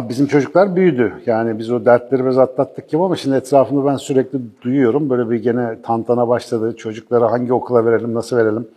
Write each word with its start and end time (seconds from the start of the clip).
Abi 0.00 0.08
bizim 0.08 0.26
çocuklar 0.26 0.76
büyüdü. 0.76 1.12
Yani 1.26 1.58
biz 1.58 1.70
o 1.70 1.84
dertleri 1.84 2.24
biraz 2.24 2.38
atlattık 2.38 2.88
gibi 2.88 3.02
ama 3.02 3.16
şimdi 3.16 3.36
etrafında 3.36 3.86
ben 3.86 3.96
sürekli 3.96 4.38
duyuyorum. 4.62 5.10
Böyle 5.10 5.30
bir 5.30 5.42
gene 5.42 5.82
tantana 5.82 6.28
başladı. 6.28 6.76
Çocuklara 6.76 7.32
hangi 7.32 7.52
okula 7.52 7.84
verelim, 7.84 8.14
nasıl 8.14 8.36
verelim? 8.36 8.68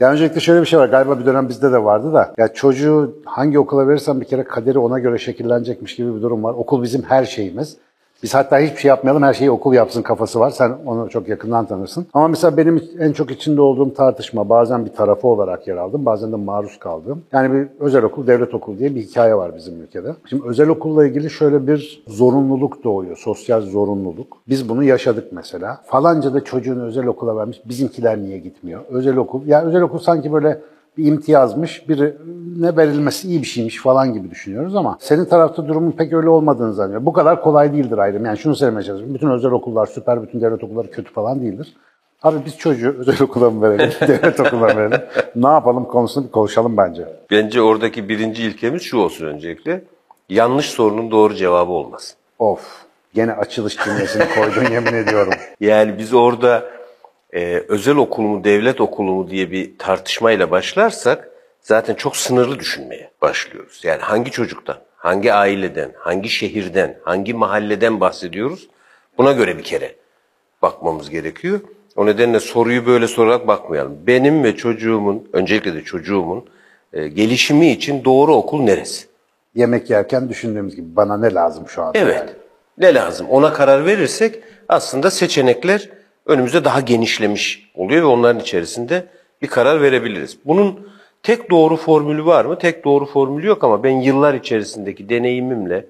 Ya 0.00 0.12
öncelikle 0.12 0.40
şöyle 0.40 0.60
bir 0.60 0.66
şey 0.66 0.78
var. 0.78 0.88
Galiba 0.88 1.20
bir 1.20 1.26
dönem 1.26 1.48
bizde 1.48 1.72
de 1.72 1.84
vardı 1.84 2.12
da. 2.12 2.34
Ya 2.38 2.48
çocuğu 2.48 3.14
hangi 3.24 3.58
okula 3.58 3.88
verirsen 3.88 4.20
bir 4.20 4.26
kere 4.26 4.44
kaderi 4.44 4.78
ona 4.78 4.98
göre 4.98 5.18
şekillenecekmiş 5.18 5.96
gibi 5.96 6.16
bir 6.16 6.22
durum 6.22 6.44
var. 6.44 6.54
Okul 6.54 6.82
bizim 6.82 7.02
her 7.02 7.24
şeyimiz. 7.24 7.76
Biz 8.22 8.34
hatta 8.34 8.58
hiçbir 8.58 8.76
şey 8.76 8.88
yapmayalım, 8.88 9.22
her 9.22 9.34
şeyi 9.34 9.50
okul 9.50 9.74
yapsın 9.74 10.02
kafası 10.02 10.40
var. 10.40 10.50
Sen 10.50 10.72
onu 10.86 11.10
çok 11.10 11.28
yakından 11.28 11.66
tanırsın. 11.66 12.06
Ama 12.14 12.28
mesela 12.28 12.56
benim 12.56 12.82
en 12.98 13.12
çok 13.12 13.30
içinde 13.30 13.60
olduğum 13.60 13.94
tartışma, 13.94 14.48
bazen 14.48 14.84
bir 14.84 14.90
tarafı 14.90 15.28
olarak 15.28 15.68
yer 15.68 15.76
aldım, 15.76 16.06
bazen 16.06 16.32
de 16.32 16.36
maruz 16.36 16.78
kaldım. 16.78 17.22
Yani 17.32 17.52
bir 17.54 17.68
özel 17.80 18.02
okul, 18.02 18.26
devlet 18.26 18.54
okulu 18.54 18.78
diye 18.78 18.94
bir 18.94 19.00
hikaye 19.00 19.34
var 19.34 19.56
bizim 19.56 19.82
ülkede. 19.82 20.14
Şimdi 20.30 20.42
özel 20.46 20.68
okulla 20.68 21.06
ilgili 21.06 21.30
şöyle 21.30 21.66
bir 21.66 22.02
zorunluluk 22.08 22.84
doğuyor, 22.84 23.16
sosyal 23.16 23.60
zorunluluk. 23.60 24.36
Biz 24.48 24.68
bunu 24.68 24.84
yaşadık 24.84 25.32
mesela. 25.32 25.80
Falanca 25.86 26.34
da 26.34 26.44
çocuğunu 26.44 26.84
özel 26.84 27.06
okula 27.06 27.36
vermiş, 27.36 27.62
bizimkiler 27.64 28.18
niye 28.18 28.38
gitmiyor? 28.38 28.80
Özel 28.90 29.16
okul, 29.16 29.46
ya 29.46 29.62
özel 29.62 29.82
okul 29.82 29.98
sanki 29.98 30.32
böyle 30.32 30.60
bir 30.98 31.04
imtiyazmış, 31.04 31.88
birine 31.88 32.76
verilmesi 32.76 33.28
iyi 33.28 33.42
bir 33.42 33.46
şeymiş 33.46 33.78
falan 33.78 34.14
gibi 34.14 34.30
düşünüyoruz 34.30 34.76
ama 34.76 34.96
senin 35.00 35.24
tarafta 35.24 35.68
durumun 35.68 35.90
pek 35.92 36.12
öyle 36.12 36.28
olmadığını 36.28 36.74
zannediyorum. 36.74 37.06
Bu 37.06 37.12
kadar 37.12 37.42
kolay 37.42 37.72
değildir 37.72 37.98
ayrım. 37.98 38.24
Yani 38.24 38.38
şunu 38.38 38.56
söylemeye 38.56 38.84
çalışıyorum. 38.84 39.14
Bütün 39.14 39.30
özel 39.30 39.50
okullar 39.50 39.86
süper, 39.86 40.22
bütün 40.22 40.40
devlet 40.40 40.64
okulları 40.64 40.90
kötü 40.90 41.12
falan 41.12 41.40
değildir. 41.40 41.76
Abi 42.22 42.36
biz 42.46 42.58
çocuğu 42.58 42.88
özel 42.98 43.22
okula 43.22 43.50
mı 43.50 43.62
verelim, 43.62 43.92
devlet 44.08 44.40
okuluna 44.40 44.66
mı 44.66 44.76
verelim? 44.76 45.00
Ne 45.36 45.48
yapalım 45.48 45.84
konusunu 45.84 46.26
bir 46.26 46.30
konuşalım 46.30 46.76
bence. 46.76 47.04
Bence 47.30 47.62
oradaki 47.62 48.08
birinci 48.08 48.42
ilkemiz 48.42 48.82
şu 48.82 48.98
olsun 48.98 49.26
öncelikle. 49.26 49.84
Yanlış 50.28 50.66
sorunun 50.66 51.10
doğru 51.10 51.34
cevabı 51.34 51.72
olmaz. 51.72 52.14
Of, 52.38 52.84
gene 53.14 53.32
açılış 53.32 53.76
cümlesini 53.84 54.24
koydun 54.34 54.70
yemin 54.70 54.94
ediyorum. 54.94 55.32
Yani 55.60 55.98
biz 55.98 56.14
orada 56.14 56.77
e, 57.34 57.64
özel 57.68 57.96
okul 57.96 58.22
mu, 58.22 58.44
devlet 58.44 58.80
okulu 58.80 59.12
mu 59.12 59.30
diye 59.30 59.50
bir 59.50 59.78
tartışmayla 59.78 60.50
başlarsak 60.50 61.30
zaten 61.60 61.94
çok 61.94 62.16
sınırlı 62.16 62.58
düşünmeye 62.58 63.10
başlıyoruz. 63.22 63.80
Yani 63.84 64.02
hangi 64.02 64.30
çocuktan, 64.30 64.78
hangi 64.96 65.32
aileden, 65.32 65.92
hangi 65.98 66.28
şehirden, 66.28 66.98
hangi 67.02 67.34
mahalleden 67.34 68.00
bahsediyoruz? 68.00 68.68
Buna 69.18 69.32
göre 69.32 69.58
bir 69.58 69.62
kere 69.62 69.94
bakmamız 70.62 71.10
gerekiyor. 71.10 71.60
O 71.96 72.06
nedenle 72.06 72.40
soruyu 72.40 72.86
böyle 72.86 73.08
sorarak 73.08 73.46
bakmayalım. 73.46 73.98
Benim 74.06 74.44
ve 74.44 74.56
çocuğumun, 74.56 75.28
öncelikle 75.32 75.74
de 75.74 75.82
çocuğumun 75.84 76.44
e, 76.92 77.08
gelişimi 77.08 77.70
için 77.70 78.04
doğru 78.04 78.34
okul 78.34 78.62
neresi? 78.62 79.06
Yemek 79.54 79.90
yerken 79.90 80.28
düşündüğümüz 80.28 80.76
gibi 80.76 80.96
bana 80.96 81.16
ne 81.16 81.34
lazım 81.34 81.68
şu 81.68 81.82
anda? 81.82 81.98
Evet. 81.98 82.16
yani? 82.16 82.30
Ne 82.78 82.94
lazım? 82.94 83.28
Ona 83.28 83.52
karar 83.52 83.86
verirsek 83.86 84.40
aslında 84.68 85.10
seçenekler 85.10 85.88
önümüzde 86.28 86.64
daha 86.64 86.80
genişlemiş 86.80 87.70
oluyor 87.74 88.02
ve 88.02 88.06
onların 88.06 88.40
içerisinde 88.40 89.06
bir 89.42 89.46
karar 89.46 89.82
verebiliriz. 89.82 90.38
Bunun 90.44 90.80
tek 91.22 91.50
doğru 91.50 91.76
formülü 91.76 92.24
var 92.26 92.44
mı? 92.44 92.58
Tek 92.58 92.84
doğru 92.84 93.06
formülü 93.06 93.46
yok 93.46 93.64
ama 93.64 93.82
ben 93.82 94.00
yıllar 94.00 94.34
içerisindeki 94.34 95.08
deneyimimle 95.08 95.86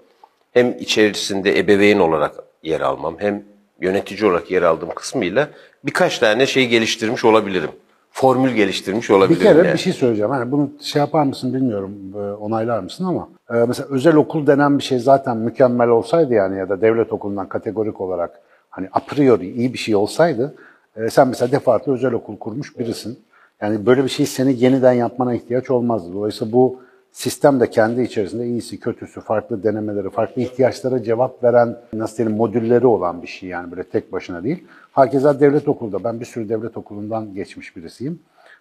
hem 0.52 0.74
içerisinde 0.80 1.58
ebeveyn 1.58 1.98
olarak 1.98 2.34
yer 2.62 2.80
almam 2.80 3.14
hem 3.18 3.42
yönetici 3.80 4.30
olarak 4.30 4.50
yer 4.50 4.62
aldığım 4.62 4.90
kısmıyla 4.94 5.48
birkaç 5.84 6.18
tane 6.18 6.46
şey 6.46 6.68
geliştirmiş 6.68 7.24
olabilirim. 7.24 7.70
Formül 8.12 8.50
geliştirmiş 8.50 9.08
Bir 9.08 9.14
olabilirim. 9.14 9.42
kere 9.42 9.58
yani. 9.58 9.72
bir 9.72 9.78
şey 9.78 9.92
söyleyeceğim. 9.92 10.30
Hani 10.30 10.52
bunu 10.52 10.70
şey 10.82 11.00
yapar 11.00 11.22
mısın 11.22 11.54
bilmiyorum, 11.54 11.92
e, 12.14 12.18
onaylar 12.18 12.80
mısın 12.80 13.04
ama 13.04 13.28
e, 13.50 13.54
mesela 13.54 13.88
özel 13.90 14.14
okul 14.16 14.46
denen 14.46 14.78
bir 14.78 14.82
şey 14.82 14.98
zaten 14.98 15.36
mükemmel 15.36 15.88
olsaydı 15.88 16.34
yani 16.34 16.58
ya 16.58 16.68
da 16.68 16.80
devlet 16.80 17.12
okulundan 17.12 17.48
kategorik 17.48 18.00
olarak 18.00 18.40
hani 18.78 18.88
a 18.92 19.00
priori 19.00 19.50
iyi 19.50 19.72
bir 19.72 19.78
şey 19.78 19.96
olsaydı 19.96 20.54
e, 20.96 21.10
sen 21.10 21.28
mesela 21.28 21.52
defaatle 21.52 21.92
özel 21.92 22.12
okul 22.12 22.36
kurmuş 22.36 22.78
birisin. 22.78 23.18
Yani 23.60 23.86
böyle 23.86 24.04
bir 24.04 24.08
şeyi 24.08 24.26
seni 24.26 24.64
yeniden 24.64 24.92
yapmana 24.92 25.34
ihtiyaç 25.34 25.70
olmazdı. 25.70 26.12
Dolayısıyla 26.14 26.52
bu 26.52 26.80
sistem 27.12 27.60
de 27.60 27.70
kendi 27.70 28.02
içerisinde 28.02 28.46
iyisi, 28.46 28.80
kötüsü, 28.80 29.20
farklı 29.20 29.62
denemeleri, 29.62 30.10
farklı 30.10 30.42
ihtiyaçlara 30.42 31.02
cevap 31.02 31.44
veren, 31.44 31.76
nasıl 31.92 32.16
diyelim 32.16 32.36
modülleri 32.36 32.86
olan 32.86 33.22
bir 33.22 33.26
şey 33.26 33.48
yani 33.48 33.70
böyle 33.70 33.82
tek 33.82 34.12
başına 34.12 34.44
değil. 34.44 34.64
Hakeza 34.92 35.40
devlet 35.40 35.68
okulda, 35.68 36.04
ben 36.04 36.20
bir 36.20 36.24
sürü 36.24 36.48
devlet 36.48 36.76
okulundan 36.76 37.34
geçmiş 37.34 37.76
birisiyim. 37.76 38.20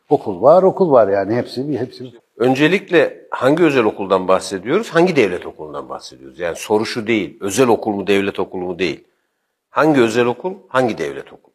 Okul 0.10 0.42
var, 0.42 0.64
okul 0.64 0.92
var 0.92 1.08
yani 1.08 1.36
hepsi, 1.36 1.80
hepsi. 1.80 2.12
Öncelikle 2.38 3.22
hangi 3.30 3.64
özel 3.64 3.84
okuldan 3.84 4.28
bahsediyoruz, 4.28 4.90
hangi 4.90 5.16
devlet 5.16 5.46
okulundan 5.46 5.90
bahsediyoruz? 5.90 6.40
Yani 6.40 6.56
soru 6.56 6.86
şu 6.86 7.08
değil, 7.08 7.38
özel 7.42 7.68
okul 7.68 7.92
mu, 7.92 8.08
devlet 8.08 8.40
okulu 8.40 8.66
mu 8.66 8.80
değil. 8.80 9.04
Hangi 9.78 10.02
özel 10.02 10.26
okul, 10.26 10.54
hangi 10.68 10.98
devlet 10.98 11.34
okulu? 11.34 11.54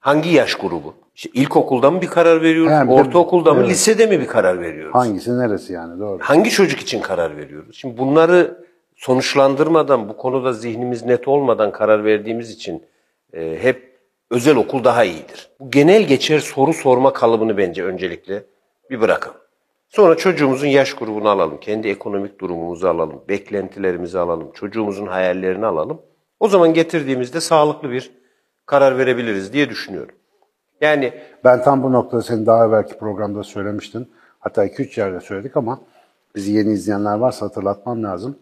Hangi 0.00 0.30
yaş 0.30 0.54
grubu? 0.54 0.94
İşte 1.14 1.30
ilkokulda 1.34 1.90
mı 1.90 2.00
bir 2.00 2.06
karar 2.06 2.42
veriyoruz, 2.42 2.72
Yani 2.72 2.88
de- 2.90 2.92
ortaokulda 2.92 3.54
mı, 3.54 3.60
evet. 3.60 3.70
lisede 3.70 4.06
mi 4.06 4.20
bir 4.20 4.26
karar 4.26 4.60
veriyoruz? 4.60 4.94
Hangisi 4.94 5.38
neresi 5.38 5.72
yani 5.72 6.00
doğru. 6.00 6.18
Hangi 6.22 6.50
çocuk 6.50 6.80
için 6.80 7.00
karar 7.00 7.36
veriyoruz? 7.36 7.76
Şimdi 7.76 7.98
bunları 7.98 8.64
sonuçlandırmadan, 8.96 10.08
bu 10.08 10.16
konuda 10.16 10.52
zihnimiz 10.52 11.04
net 11.04 11.28
olmadan 11.28 11.72
karar 11.72 12.04
verdiğimiz 12.04 12.50
için 12.50 12.82
e, 13.32 13.58
hep 13.60 13.98
özel 14.30 14.56
okul 14.56 14.84
daha 14.84 15.04
iyidir. 15.04 15.50
Bu 15.60 15.70
genel 15.70 16.02
geçer 16.02 16.38
soru 16.38 16.72
sorma 16.72 17.12
kalıbını 17.12 17.58
bence 17.58 17.84
öncelikle 17.84 18.44
bir 18.90 19.00
bırakalım. 19.00 19.36
Sonra 19.88 20.14
çocuğumuzun 20.16 20.66
yaş 20.66 20.94
grubunu 20.94 21.28
alalım, 21.28 21.60
kendi 21.60 21.88
ekonomik 21.88 22.40
durumumuzu 22.40 22.88
alalım, 22.88 23.20
beklentilerimizi 23.28 24.18
alalım, 24.18 24.52
çocuğumuzun 24.52 25.06
hayallerini 25.06 25.66
alalım. 25.66 26.00
O 26.40 26.48
zaman 26.48 26.74
getirdiğimizde 26.74 27.40
sağlıklı 27.40 27.90
bir 27.90 28.10
karar 28.66 28.98
verebiliriz 28.98 29.52
diye 29.52 29.68
düşünüyorum. 29.68 30.14
Yani 30.80 31.12
Ben 31.44 31.62
tam 31.62 31.82
bu 31.82 31.92
noktada 31.92 32.22
senin 32.22 32.46
daha 32.46 32.66
evvelki 32.66 32.98
programda 32.98 33.42
söylemiştin. 33.42 34.10
Hatta 34.40 34.66
2-3 34.66 35.00
yerde 35.00 35.20
söyledik 35.20 35.56
ama 35.56 35.80
bizi 36.36 36.52
yeni 36.52 36.72
izleyenler 36.72 37.14
varsa 37.18 37.46
hatırlatmam 37.46 38.02
lazım. 38.04 38.38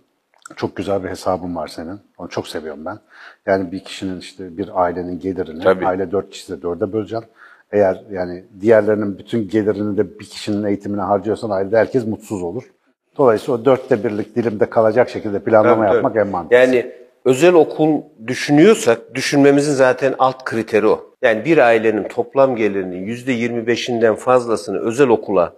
Çok 0.57 0.77
güzel 0.77 1.05
bir 1.05 1.09
hesabın 1.09 1.57
var 1.57 1.69
senin. 1.69 2.01
Onu 2.19 2.29
çok 2.29 2.49
seviyorum 2.49 2.85
ben. 2.85 2.99
Yani 3.47 3.73
bir 3.73 3.85
kişinin 3.85 4.21
işte 4.21 4.57
bir 4.59 4.83
ailenin 4.83 5.19
gelirini, 5.21 5.63
Tabii. 5.65 5.87
aile 5.87 6.13
4 6.13 6.31
kişide 6.31 6.57
4'e 6.67 6.93
böleceksin. 6.93 7.29
Eğer 7.73 8.03
yani 8.11 8.45
diğerlerinin 8.61 9.19
bütün 9.19 9.49
gelirini 9.49 9.97
de 9.97 10.19
bir 10.19 10.25
kişinin 10.25 10.65
eğitimine 10.65 11.03
harcıyorsan 11.03 11.51
ailede 11.51 11.77
herkes 11.77 12.07
mutsuz 12.07 12.43
olur. 12.43 12.71
Dolayısıyla 13.19 13.61
o 13.61 13.65
dörtte 13.65 14.05
birlik 14.05 14.37
dilimde 14.37 14.71
kalacak 14.71 15.09
şekilde 15.11 15.39
planlama 15.39 15.85
Tabii, 15.87 15.95
yapmak 15.95 16.13
tabii. 16.15 16.23
en 16.25 16.29
mantıklısı. 16.29 16.63
Yani 16.63 16.93
özel 17.25 17.55
okul 17.55 18.03
düşünüyorsak 18.27 19.15
düşünmemizin 19.15 19.73
zaten 19.75 20.15
alt 20.19 20.45
kriteri 20.45 20.87
o. 20.87 21.13
Yani 21.23 21.45
bir 21.45 21.59
ailenin 21.59 22.05
toplam 22.09 22.57
gelirinin 22.57 23.07
%25'inden 23.07 24.15
fazlasını 24.15 24.79
özel 24.79 25.09
okula 25.09 25.53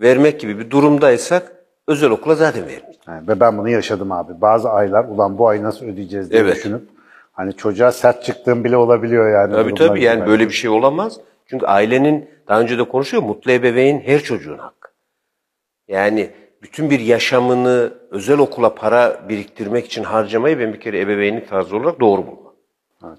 vermek 0.00 0.40
gibi 0.40 0.58
bir 0.58 0.70
durumdaysak 0.70 1.52
özel 1.88 2.10
okula 2.10 2.34
zaten 2.34 2.62
vermeyeceğiz. 2.62 2.96
Yani 3.08 3.28
ve 3.28 3.40
ben 3.40 3.58
bunu 3.58 3.68
yaşadım 3.68 4.12
abi. 4.12 4.40
Bazı 4.40 4.70
aylar 4.70 5.04
ulan 5.04 5.38
bu 5.38 5.48
ayı 5.48 5.62
nasıl 5.62 5.86
ödeyeceğiz 5.86 6.30
diye 6.30 6.40
Evet. 6.40 6.56
düşünüp 6.56 6.82
hani 7.32 7.52
çocuğa 7.56 7.92
sert 7.92 8.24
çıktığım 8.24 8.64
bile 8.64 8.76
olabiliyor 8.76 9.32
yani. 9.32 9.52
Tabii 9.52 9.74
tabii 9.74 10.02
yani 10.02 10.16
için. 10.16 10.26
böyle 10.26 10.48
bir 10.48 10.54
şey 10.54 10.70
olamaz. 10.70 11.20
Çünkü 11.46 11.66
ailenin 11.66 12.30
daha 12.48 12.60
önce 12.60 12.78
de 12.78 12.84
konuşuyor 12.84 13.22
mutlu 13.22 13.52
ebeveyn 13.52 14.00
her 14.00 14.20
çocuğun 14.20 14.58
hakkı. 14.58 14.90
Yani 15.88 16.30
bütün 16.66 16.90
bir 16.90 17.00
yaşamını 17.00 17.92
özel 18.10 18.38
okula 18.38 18.74
para 18.74 19.20
biriktirmek 19.28 19.86
için 19.86 20.02
harcamayı 20.02 20.58
ben 20.58 20.72
bir 20.72 20.80
kere 20.80 21.00
ebeveynlik 21.00 21.48
tarzı 21.48 21.76
olarak 21.76 22.00
doğru 22.00 22.26
bulmam. 22.26 22.52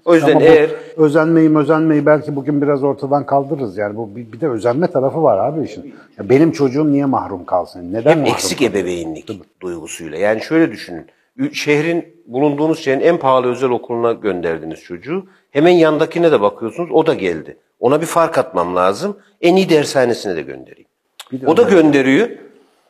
O 0.04 0.14
yüzden 0.14 0.36
Ama 0.36 0.44
eğer 0.44 0.70
özenmeyi 0.96 1.56
özenmeyi 1.56 2.06
belki 2.06 2.36
bugün 2.36 2.62
biraz 2.62 2.84
ortadan 2.84 3.26
kaldırırız. 3.26 3.78
Yani 3.78 3.96
bu 3.96 4.16
bir, 4.16 4.32
bir 4.32 4.40
de 4.40 4.48
özenme 4.48 4.86
tarafı 4.86 5.22
var 5.22 5.48
abi 5.48 5.64
işin. 5.64 5.94
Ya 6.18 6.28
benim 6.28 6.52
çocuğum 6.52 6.92
niye 6.92 7.04
mahrum 7.04 7.44
kalsın? 7.44 7.92
Neden 7.92 8.10
hep 8.10 8.16
mahrum? 8.18 8.34
eksik 8.34 8.62
ebeveynlik 8.62 9.28
duygusuyla. 9.60 10.18
Yani 10.18 10.40
şöyle 10.40 10.72
düşünün. 10.72 11.06
Şehrin 11.52 12.04
bulunduğunuz 12.26 12.78
şehrin 12.78 13.00
en 13.00 13.16
pahalı 13.16 13.46
özel 13.46 13.70
okuluna 13.70 14.12
gönderdiniz 14.12 14.80
çocuğu. 14.80 15.26
Hemen 15.50 15.70
yandakine 15.70 16.32
de 16.32 16.40
bakıyorsunuz 16.40 16.90
o 16.92 17.06
da 17.06 17.14
geldi. 17.14 17.56
Ona 17.80 18.00
bir 18.00 18.06
fark 18.06 18.38
atmam 18.38 18.76
lazım. 18.76 19.16
En 19.40 19.56
iyi 19.56 19.68
dershanesine 19.68 20.36
de 20.36 20.42
göndereyim. 20.42 20.88
Bir 21.32 21.40
de 21.40 21.46
O 21.46 21.56
da 21.56 21.62
gönderiyor. 21.62 22.28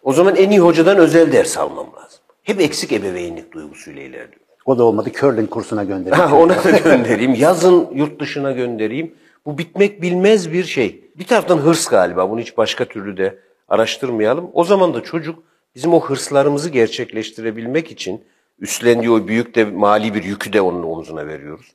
O 0.09 0.13
zaman 0.13 0.37
en 0.37 0.51
iyi 0.51 0.61
hocadan 0.61 0.99
özel 0.99 1.33
ders 1.33 1.59
almam 1.59 1.87
lazım. 1.87 2.21
Hep 2.43 2.61
eksik 2.61 2.93
ebeveynlik 2.93 3.53
duygusuyla 3.53 4.03
ilerliyor. 4.03 4.41
O 4.67 4.79
da 4.79 4.85
olmadı 4.85 5.11
curling 5.21 5.51
kursuna 5.51 5.85
göndereyim. 5.85 6.25
Ha, 6.25 6.37
ona 6.37 6.65
da 6.65 6.71
göndereyim. 6.71 7.35
Yazın 7.35 7.89
yurt 7.95 8.21
dışına 8.21 8.53
göndereyim. 8.53 9.15
Bu 9.47 9.59
bitmek 9.59 10.03
bilmez 10.03 10.53
bir 10.53 10.65
şey. 10.65 11.11
Bir 11.19 11.25
taraftan 11.25 11.59
hırs 11.59 11.89
galiba. 11.89 12.31
Bunu 12.31 12.41
hiç 12.41 12.57
başka 12.57 12.85
türlü 12.85 13.17
de 13.17 13.39
araştırmayalım. 13.69 14.51
O 14.53 14.65
zaman 14.65 14.95
da 14.95 15.03
çocuk 15.03 15.43
bizim 15.75 15.95
o 15.95 16.01
hırslarımızı 16.01 16.71
gerçekleştirebilmek 16.71 17.91
için 17.91 18.25
üstlendiği 18.59 19.11
o 19.11 19.29
büyük 19.29 19.55
de 19.55 19.65
mali 19.65 20.15
bir 20.15 20.25
yükü 20.25 20.53
de 20.53 20.61
onun 20.61 20.83
omzuna 20.83 21.27
veriyoruz. 21.27 21.67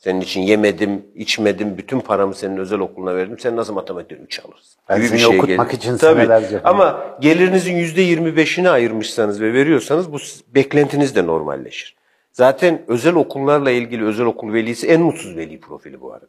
Senin 0.00 0.20
için 0.20 0.40
yemedim, 0.40 1.02
içmedim, 1.14 1.78
bütün 1.78 2.00
paramı 2.00 2.34
senin 2.34 2.56
özel 2.56 2.78
okuluna 2.78 3.16
verdim. 3.16 3.38
Sen 3.38 3.56
nasıl 3.56 3.74
matematikten 3.74 4.24
3 4.24 4.40
alırsın? 4.44 4.80
Ben 4.88 4.96
gibi 4.96 5.06
seni 5.08 5.18
bir 5.18 5.22
şey 5.24 5.38
okutmak 5.38 5.70
gelir. 5.70 5.78
için 5.80 5.96
Tabii. 5.96 6.20
senelerce. 6.20 6.60
Ama 6.64 7.00
gelirinizin 7.20 7.74
%25'ini 7.76 8.68
ayırmışsanız 8.70 9.40
ve 9.40 9.52
veriyorsanız 9.52 10.12
bu 10.12 10.16
beklentiniz 10.54 11.16
de 11.16 11.26
normalleşir. 11.26 11.96
Zaten 12.32 12.82
özel 12.88 13.14
okullarla 13.14 13.70
ilgili 13.70 14.04
özel 14.04 14.26
okul 14.26 14.52
velisi 14.52 14.86
en 14.86 15.00
mutsuz 15.02 15.36
veli 15.36 15.60
profili 15.60 16.00
bu 16.00 16.12
arada. 16.12 16.26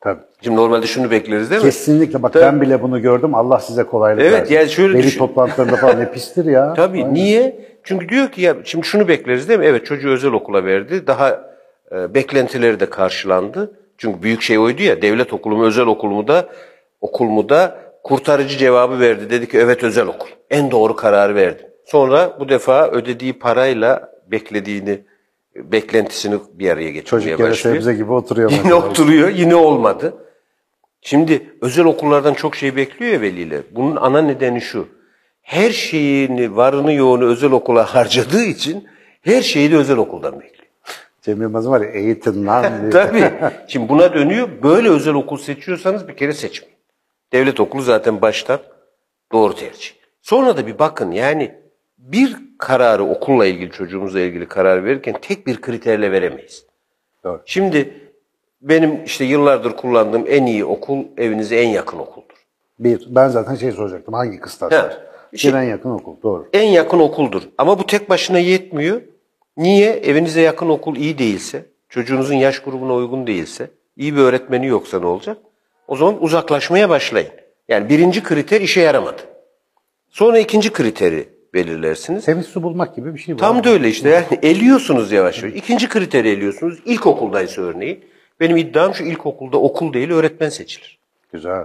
Tabii. 0.00 0.20
Şimdi 0.44 0.56
normalde 0.56 0.86
şunu 0.86 1.10
bekleriz 1.10 1.50
değil 1.50 1.60
mi? 1.62 1.66
Kesinlikle 1.66 2.22
bak 2.22 2.32
Tabii. 2.32 2.42
ben 2.44 2.60
bile 2.60 2.82
bunu 2.82 3.02
gördüm. 3.02 3.34
Allah 3.34 3.58
size 3.58 3.82
kolaylık 3.82 4.22
Evet, 4.22 4.32
versin. 4.40 4.54
yani 4.54 4.68
şöyle 4.68 4.94
Veli 4.94 5.02
düşün- 5.06 5.18
toplantılarında 5.18 5.76
falan 5.76 6.00
ne 6.00 6.12
pistir 6.12 6.44
ya. 6.44 6.74
Tabii. 6.74 6.98
Aynen. 6.98 7.14
Niye? 7.14 7.68
Çünkü 7.84 8.08
diyor 8.08 8.28
ki 8.28 8.40
ya 8.42 8.56
şimdi 8.64 8.86
şunu 8.86 9.08
bekleriz 9.08 9.48
değil 9.48 9.58
mi? 9.60 9.66
Evet 9.66 9.86
çocuğu 9.86 10.08
özel 10.10 10.32
okula 10.32 10.64
verdi. 10.64 11.06
Daha 11.06 11.49
e, 11.92 12.14
beklentileri 12.14 12.80
de 12.80 12.90
karşılandı. 12.90 13.76
Çünkü 13.98 14.22
büyük 14.22 14.42
şey 14.42 14.58
oydu 14.58 14.82
ya. 14.82 15.02
Devlet 15.02 15.32
okulu 15.32 15.56
mu 15.56 15.64
özel 15.64 15.86
okul 15.86 16.08
mu 16.08 16.28
da 16.28 16.48
okul 17.00 17.24
mu 17.24 17.48
da 17.48 17.78
kurtarıcı 18.02 18.58
cevabı 18.58 19.00
verdi. 19.00 19.30
Dedi 19.30 19.48
ki 19.48 19.58
evet 19.58 19.82
özel 19.82 20.06
okul. 20.06 20.28
En 20.50 20.70
doğru 20.70 20.96
kararı 20.96 21.34
verdi. 21.34 21.70
Sonra 21.84 22.36
bu 22.40 22.48
defa 22.48 22.88
ödediği 22.90 23.32
parayla 23.32 24.12
beklediğini 24.26 25.00
beklentisini 25.56 26.38
bir 26.52 26.70
araya 26.70 26.90
getirmeye 26.90 27.22
Çocuk 27.22 27.40
başlıyor. 27.40 27.76
sebze 27.76 27.94
gibi 27.94 28.12
oturuyor. 28.12 28.50
Yine 28.50 28.62
mesela. 28.62 28.76
oturuyor, 28.88 29.28
yine 29.28 29.54
olmadı. 29.54 30.14
Şimdi 31.02 31.56
özel 31.62 31.84
okullardan 31.84 32.34
çok 32.34 32.56
şey 32.56 32.76
bekliyor 32.76 33.12
ya 33.12 33.20
veliler. 33.20 33.60
Bunun 33.70 33.96
ana 33.96 34.20
nedeni 34.22 34.60
şu. 34.60 34.88
Her 35.42 35.70
şeyini, 35.70 36.56
varını 36.56 36.92
yoğunu 36.92 37.24
özel 37.24 37.50
okula 37.52 37.94
harcadığı 37.94 38.44
için 38.44 38.88
her 39.22 39.42
şeyi 39.42 39.72
de 39.72 39.76
özel 39.76 39.96
okuldan 39.96 40.40
bekliyor. 40.40 40.59
Cem 41.22 41.42
Yılmaz'ın 41.42 41.70
var 41.70 41.80
ya 41.80 41.90
eğitim 41.90 42.46
lan. 42.46 42.72
Tabii. 42.92 43.32
Şimdi 43.68 43.88
buna 43.88 44.14
dönüyor. 44.14 44.48
Böyle 44.62 44.88
özel 44.88 45.14
okul 45.14 45.36
seçiyorsanız 45.36 46.08
bir 46.08 46.16
kere 46.16 46.32
seçmeyin. 46.32 46.76
Devlet 47.32 47.60
okulu 47.60 47.82
zaten 47.82 48.22
baştan 48.22 48.60
doğru 49.32 49.54
tercih. 49.54 49.90
Sonra 50.22 50.56
da 50.56 50.66
bir 50.66 50.78
bakın 50.78 51.10
yani 51.10 51.54
bir 51.98 52.36
kararı 52.58 53.04
okulla 53.04 53.46
ilgili 53.46 53.70
çocuğumuzla 53.70 54.20
ilgili 54.20 54.46
karar 54.48 54.84
verirken 54.84 55.14
tek 55.22 55.46
bir 55.46 55.60
kriterle 55.60 56.12
veremeyiz. 56.12 56.64
Doğru. 57.24 57.42
Şimdi 57.46 57.94
benim 58.62 59.04
işte 59.04 59.24
yıllardır 59.24 59.76
kullandığım 59.76 60.24
en 60.28 60.46
iyi 60.46 60.64
okul 60.64 61.04
evinize 61.18 61.56
en 61.56 61.68
yakın 61.68 61.98
okuldur. 61.98 62.36
Bir, 62.78 63.06
ben 63.08 63.28
zaten 63.28 63.54
şey 63.54 63.72
soracaktım. 63.72 64.14
Hangi 64.14 64.40
kıstas 64.40 64.72
Ha, 64.72 64.82
var? 64.84 64.98
şey- 65.36 65.50
en 65.50 65.62
yakın 65.62 65.90
okul. 65.90 66.16
Doğru. 66.22 66.48
En 66.52 66.68
yakın 66.68 66.98
okuldur. 66.98 67.42
Ama 67.58 67.78
bu 67.78 67.86
tek 67.86 68.10
başına 68.10 68.38
yetmiyor. 68.38 69.00
Niye? 69.56 69.90
Evinize 69.90 70.40
yakın 70.40 70.68
okul 70.68 70.96
iyi 70.96 71.18
değilse, 71.18 71.66
çocuğunuzun 71.88 72.34
yaş 72.34 72.58
grubuna 72.58 72.94
uygun 72.94 73.26
değilse, 73.26 73.70
iyi 73.96 74.16
bir 74.16 74.20
öğretmeni 74.20 74.66
yoksa 74.66 75.00
ne 75.00 75.06
olacak? 75.06 75.38
O 75.88 75.96
zaman 75.96 76.22
uzaklaşmaya 76.22 76.88
başlayın. 76.88 77.30
Yani 77.68 77.88
birinci 77.88 78.22
kriter 78.22 78.60
işe 78.60 78.80
yaramadı. 78.80 79.22
Sonra 80.08 80.38
ikinci 80.38 80.72
kriteri 80.72 81.28
belirlersiniz. 81.54 82.24
Temiz 82.24 82.46
su 82.46 82.62
bulmak 82.62 82.96
gibi 82.96 83.14
bir 83.14 83.18
şey 83.18 83.34
var. 83.34 83.38
Tam 83.38 83.64
da 83.64 83.70
öyle 83.70 83.88
işte 83.88 84.08
yani 84.08 84.26
eliyorsunuz 84.42 85.12
yavaş 85.12 85.42
yavaş. 85.42 85.54
İkinci 85.56 85.88
kriteri 85.88 86.28
eliyorsunuz. 86.28 86.78
İlkokuldaysa 86.84 87.62
örneğin. 87.62 88.04
Benim 88.40 88.56
iddiam 88.56 88.94
şu 88.94 89.04
ilkokulda 89.04 89.58
okul 89.58 89.92
değil 89.92 90.10
öğretmen 90.10 90.48
seçilir. 90.48 90.98
Güzel. 91.32 91.64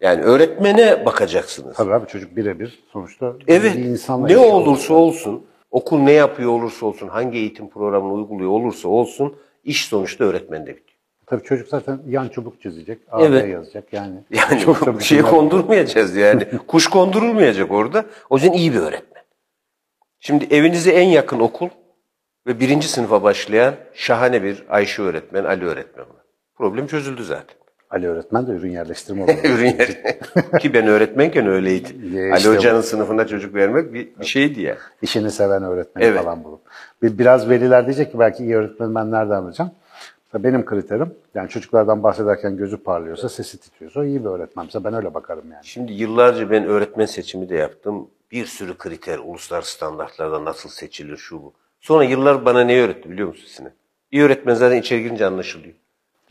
Yani 0.00 0.22
öğretmene 0.22 1.06
bakacaksınız. 1.06 1.76
Tabii 1.76 1.94
abi 1.94 2.06
çocuk 2.06 2.36
birebir 2.36 2.78
sonuçta 2.92 3.32
Evet. 3.48 3.76
bir 3.76 3.84
insanla 3.84 4.26
Ne 4.26 4.38
olursa 4.38 4.94
olsun, 4.94 5.44
okul 5.70 5.98
ne 5.98 6.12
yapıyor 6.12 6.50
olursa 6.50 6.86
olsun, 6.86 7.08
hangi 7.08 7.38
eğitim 7.38 7.70
programını 7.70 8.12
uyguluyor 8.12 8.50
olursa 8.50 8.88
olsun, 8.88 9.36
iş 9.64 9.86
sonuçta 9.86 10.24
öğretmende 10.24 10.70
bitiyor. 10.76 10.98
Tabii 11.26 11.42
çocuk 11.42 11.68
zaten 11.68 12.00
yan 12.08 12.28
çubuk 12.28 12.62
çizecek, 12.62 12.98
AB 13.10 13.24
Evet. 13.24 13.48
yazacak 13.48 13.92
yani. 13.92 14.24
Yani 14.30 14.60
Çok 14.60 14.86
da 14.86 14.98
bir 14.98 15.04
şey 15.04 15.22
kondurmayacağız 15.22 16.16
yani. 16.16 16.48
Kuş 16.66 16.86
kondurulmayacak 16.86 17.70
orada. 17.70 18.04
O 18.30 18.36
yüzden 18.36 18.52
iyi 18.52 18.72
bir 18.72 18.78
öğretmen. 18.78 19.22
Şimdi 20.20 20.54
evinize 20.54 20.90
en 20.90 21.08
yakın 21.08 21.40
okul 21.40 21.68
ve 22.46 22.60
birinci 22.60 22.88
sınıfa 22.88 23.22
başlayan 23.22 23.74
şahane 23.94 24.42
bir 24.42 24.64
Ayşe 24.68 25.02
öğretmen, 25.02 25.44
Ali 25.44 25.64
öğretmen 25.64 26.06
var. 26.08 26.24
Problem 26.54 26.86
çözüldü 26.86 27.24
zaten. 27.24 27.57
Ali 27.90 28.08
öğretmen 28.08 28.46
de 28.46 28.52
ürün 28.52 28.70
yerleştirme 28.70 29.22
olur. 29.24 29.32
Ürün 29.44 29.66
yeri. 29.66 30.18
Ki 30.60 30.74
ben 30.74 30.86
öğretmenken 30.86 31.46
öyleydi. 31.46 31.88
Ya 32.16 32.30
Ali 32.30 32.36
işte 32.38 32.50
Hoca'nın 32.50 32.80
sınıfına 32.80 33.26
çocuk 33.26 33.54
vermek 33.54 33.92
bir, 33.92 34.08
bir 34.20 34.26
şeydi 34.26 34.60
ya. 34.60 34.76
İşini 35.02 35.30
seven 35.30 35.62
öğretmeni 35.62 36.04
Evet. 36.06 36.20
falan 36.22 36.44
bulup. 36.44 36.60
Bir, 37.02 37.18
biraz 37.18 37.48
veliler 37.50 37.86
diyecek 37.86 38.12
ki 38.12 38.18
belki 38.18 38.44
iyi 38.44 38.56
öğretmeni 38.56 38.94
ben 38.94 39.10
nereden? 39.10 39.44
Mesela 39.44 39.70
Benim 40.34 40.64
kriterim, 40.64 41.14
yani 41.34 41.48
çocuklardan 41.48 42.02
bahsederken 42.02 42.56
gözü 42.56 42.76
parlıyorsa, 42.76 43.28
sesi 43.28 43.60
titriyorsa 43.60 44.04
iyi 44.04 44.24
bir 44.24 44.30
öğretmen. 44.30 44.64
Mesela 44.66 44.84
ben 44.84 44.94
öyle 44.94 45.14
bakarım 45.14 45.52
yani. 45.52 45.66
Şimdi 45.66 45.92
yıllarca 45.92 46.50
ben 46.50 46.64
öğretmen 46.64 47.06
seçimi 47.06 47.48
de 47.48 47.54
yaptım. 47.56 48.08
Bir 48.32 48.46
sürü 48.46 48.78
kriter, 48.78 49.18
uluslararası 49.18 49.72
standartlarda 49.72 50.44
nasıl 50.44 50.68
seçilir 50.68 51.16
şu 51.16 51.42
bu. 51.42 51.52
Sonra 51.80 52.04
yıllar 52.04 52.44
bana 52.44 52.60
ne 52.60 52.80
öğretti 52.80 53.10
biliyor 53.10 53.28
musun 53.28 53.46
Sinan? 53.48 53.72
İyi 54.12 54.22
öğretmen 54.22 54.54
zaten 54.54 54.76
içeri 54.76 55.02
girince 55.02 55.26
anlaşılıyor. 55.26 55.74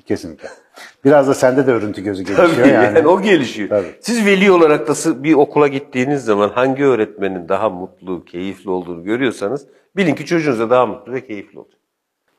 Kesinlikle. 0.08 0.50
Biraz 1.06 1.28
da 1.28 1.34
sende 1.34 1.68
de 1.68 1.72
örüntü 1.72 2.04
gözü 2.04 2.24
Tabii 2.36 2.48
gelişiyor 2.48 2.68
yani. 2.68 2.98
yani. 2.98 3.08
o 3.08 3.22
gelişiyor. 3.22 3.70
Tabii. 3.70 3.96
Siz 4.02 4.26
veli 4.26 4.52
olarak 4.52 4.88
da 4.88 5.24
bir 5.24 5.34
okula 5.34 5.68
gittiğiniz 5.68 6.26
zaman 6.26 6.50
hangi 6.50 6.86
öğretmenin 6.86 7.50
daha 7.50 7.70
mutlu, 7.70 8.26
keyifli 8.26 8.70
olduğunu 8.70 9.04
görüyorsanız 9.04 9.68
bilin 9.96 10.16
ki 10.16 10.26
çocuğunuz 10.26 10.60
da 10.60 10.70
daha 10.70 10.86
mutlu 10.86 11.14
ve 11.14 11.26
keyifli 11.26 11.60
olacak. 11.60 11.78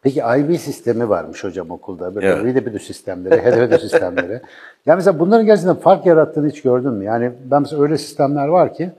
Peki 0.03 0.20
IB 0.38 0.56
sistemi 0.56 1.09
varmış 1.09 1.44
hocam 1.44 1.70
okulda. 1.70 2.15
Böyle 2.15 2.26
Evet. 2.26 2.67
evet. 2.69 2.82
sistemleri, 2.82 3.41
HDVD 3.41 3.79
sistemleri. 3.81 4.41
Yani 4.87 4.97
mesela 4.97 5.19
bunların 5.19 5.47
gerçekten 5.47 5.75
fark 5.76 6.06
yarattığını 6.06 6.49
hiç 6.49 6.62
gördün 6.62 6.93
mü? 6.93 7.05
Yani 7.05 7.32
ben 7.50 7.62
mesela 7.62 7.82
öyle 7.82 7.99
sistemler 7.99 8.49
var 8.49 8.75
ki 8.75 8.91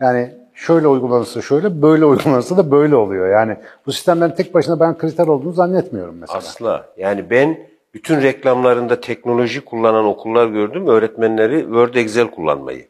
yani 0.00 0.30
şöyle 0.54 0.88
uygulanırsa 0.88 1.42
şöyle, 1.42 1.82
böyle 1.82 2.04
uygulanırsa 2.04 2.56
da 2.56 2.70
böyle 2.70 2.96
oluyor. 2.96 3.28
Yani 3.28 3.56
bu 3.86 3.92
sistemlerin 3.92 4.32
tek 4.32 4.54
başına 4.54 4.80
ben 4.80 4.98
kriter 4.98 5.26
olduğunu 5.26 5.52
zannetmiyorum 5.52 6.16
mesela. 6.20 6.38
Asla. 6.38 6.86
Yani 6.96 7.30
ben 7.30 7.58
bütün 7.94 8.22
reklamlarında 8.22 9.00
teknoloji 9.00 9.60
kullanan 9.60 10.04
okullar 10.04 10.46
gördüm. 10.46 10.86
Öğretmenleri 10.86 11.60
Word 11.60 11.94
Excel 11.94 12.30
kullanmayı 12.30 12.88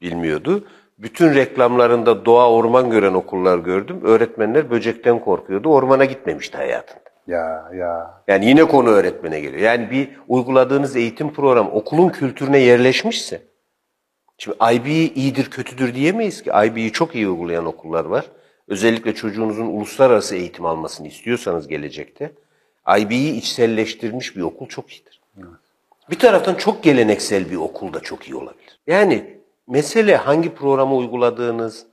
bilmiyordu. 0.00 0.64
Bütün 0.98 1.34
reklamlarında 1.34 2.24
doğa 2.24 2.50
orman 2.50 2.90
gören 2.90 3.14
okullar 3.14 3.58
gördüm. 3.58 4.00
Öğretmenler 4.04 4.70
böcekten 4.70 5.18
korkuyordu. 5.18 5.68
Ormana 5.68 6.04
gitmemişti 6.04 6.56
hayatında. 6.56 7.08
Ya 7.26 7.70
ya. 7.74 8.22
Yani 8.28 8.46
yine 8.46 8.64
konu 8.64 8.88
öğretmene 8.88 9.40
geliyor. 9.40 9.62
Yani 9.62 9.90
bir 9.90 10.08
uyguladığınız 10.28 10.96
eğitim 10.96 11.32
programı 11.32 11.70
okulun 11.70 12.08
kültürüne 12.08 12.58
yerleşmişse, 12.58 13.42
şimdi 14.38 14.56
IB 14.74 14.86
iyidir 15.16 15.50
kötüdür 15.50 15.94
diyemeyiz 15.94 16.42
ki. 16.42 16.50
IB'yi 16.66 16.92
çok 16.92 17.14
iyi 17.14 17.28
uygulayan 17.28 17.66
okullar 17.66 18.04
var. 18.04 18.24
Özellikle 18.68 19.14
çocuğunuzun 19.14 19.66
uluslararası 19.66 20.36
eğitim 20.36 20.66
almasını 20.66 21.06
istiyorsanız 21.06 21.68
gelecekte, 21.68 22.32
IB'yi 22.96 23.34
içselleştirmiş 23.34 24.36
bir 24.36 24.42
okul 24.42 24.66
çok 24.66 24.92
iyidir. 24.92 25.20
Bir 26.10 26.18
taraftan 26.18 26.54
çok 26.54 26.82
geleneksel 26.82 27.50
bir 27.50 27.56
okul 27.56 27.92
da 27.92 28.00
çok 28.00 28.28
iyi 28.28 28.34
olabilir. 28.34 28.80
Yani 28.86 29.38
mesele 29.66 30.16
hangi 30.16 30.54
programı 30.54 30.96
uyguladığınız, 30.96 31.86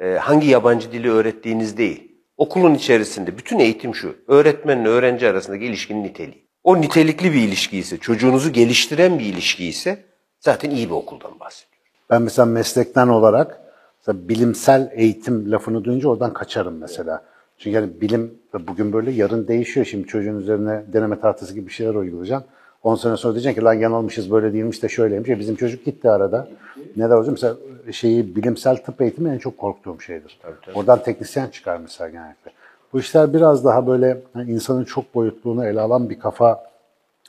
e, 0.00 0.14
hangi 0.14 0.48
yabancı 0.48 0.92
dili 0.92 1.10
öğrettiğiniz 1.10 1.76
değil. 1.76 2.12
Okulun 2.36 2.74
içerisinde 2.74 3.38
bütün 3.38 3.58
eğitim 3.58 3.94
şu. 3.94 4.16
Öğretmenle 4.28 4.88
öğrenci 4.88 5.28
arasındaki 5.28 5.64
ilişkinin 5.64 6.04
niteliği. 6.04 6.46
O 6.64 6.80
nitelikli 6.80 7.32
bir 7.32 7.40
ilişki 7.40 7.78
ise, 7.78 7.98
çocuğunuzu 7.98 8.52
geliştiren 8.52 9.18
bir 9.18 9.24
ilişki 9.24 9.66
ise 9.66 10.04
zaten 10.40 10.70
iyi 10.70 10.86
bir 10.86 10.94
okuldan 10.94 11.40
bahsediyor. 11.40 11.82
Ben 12.10 12.22
mesela 12.22 12.46
meslekten 12.46 13.08
olarak 13.08 13.60
mesela 13.98 14.28
bilimsel 14.28 14.92
eğitim 14.94 15.52
lafını 15.52 15.84
duyunca 15.84 16.08
oradan 16.08 16.32
kaçarım 16.32 16.78
mesela. 16.78 17.24
Çünkü 17.60 17.76
yani 17.76 18.00
bilim 18.00 18.34
bugün 18.68 18.92
böyle 18.92 19.10
yarın 19.10 19.48
değişiyor. 19.48 19.86
Şimdi 19.86 20.06
çocuğun 20.06 20.40
üzerine 20.40 20.82
deneme 20.92 21.20
tahtası 21.20 21.54
gibi 21.54 21.66
bir 21.66 21.72
şeyler 21.72 21.94
uygulayacaksın. 21.94 22.48
10 22.82 22.94
sene 22.94 23.16
sonra 23.16 23.34
diyeceksin 23.34 23.60
ki 23.60 23.64
lan 23.64 23.74
yanılmışız 23.74 24.30
böyle 24.30 24.52
değilmiş 24.52 24.82
de 24.82 24.88
şöyleymiş. 24.88 25.28
Ya 25.28 25.38
bizim 25.38 25.56
çocuk 25.56 25.84
gitti 25.84 26.10
arada. 26.10 26.48
Ne 26.96 27.10
de 27.10 27.14
hocam 27.14 27.32
mesela 27.32 27.56
şeyi 27.92 28.36
bilimsel 28.36 28.76
tıp 28.76 29.00
eğitimi 29.00 29.30
en 29.30 29.38
çok 29.38 29.58
korktuğum 29.58 30.00
şeydir. 30.00 30.40
Oradan 30.74 31.02
teknisyen 31.02 31.48
çıkar 31.48 31.76
mesela 31.76 32.10
genellikle. 32.10 32.50
Bu 32.92 33.00
işler 33.00 33.34
biraz 33.34 33.64
daha 33.64 33.86
böyle 33.86 34.20
hani 34.32 34.50
insanın 34.50 34.84
çok 34.84 35.14
boyutluğunu 35.14 35.66
ele 35.66 35.80
alan 35.80 36.10
bir 36.10 36.18
kafa 36.18 36.64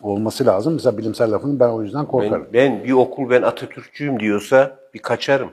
olması 0.01 0.45
lazım. 0.45 0.73
Mesela 0.73 0.97
bilimsel 0.97 1.31
lafını 1.31 1.59
ben 1.59 1.69
o 1.69 1.83
yüzden 1.83 2.05
korkarım. 2.05 2.45
Ben, 2.45 2.53
ben 2.53 2.83
bir 2.83 2.91
okul 2.91 3.29
ben 3.29 3.41
Atatürkçüyüm 3.41 4.19
diyorsa 4.19 4.77
bir 4.93 4.99
kaçarım. 4.99 5.49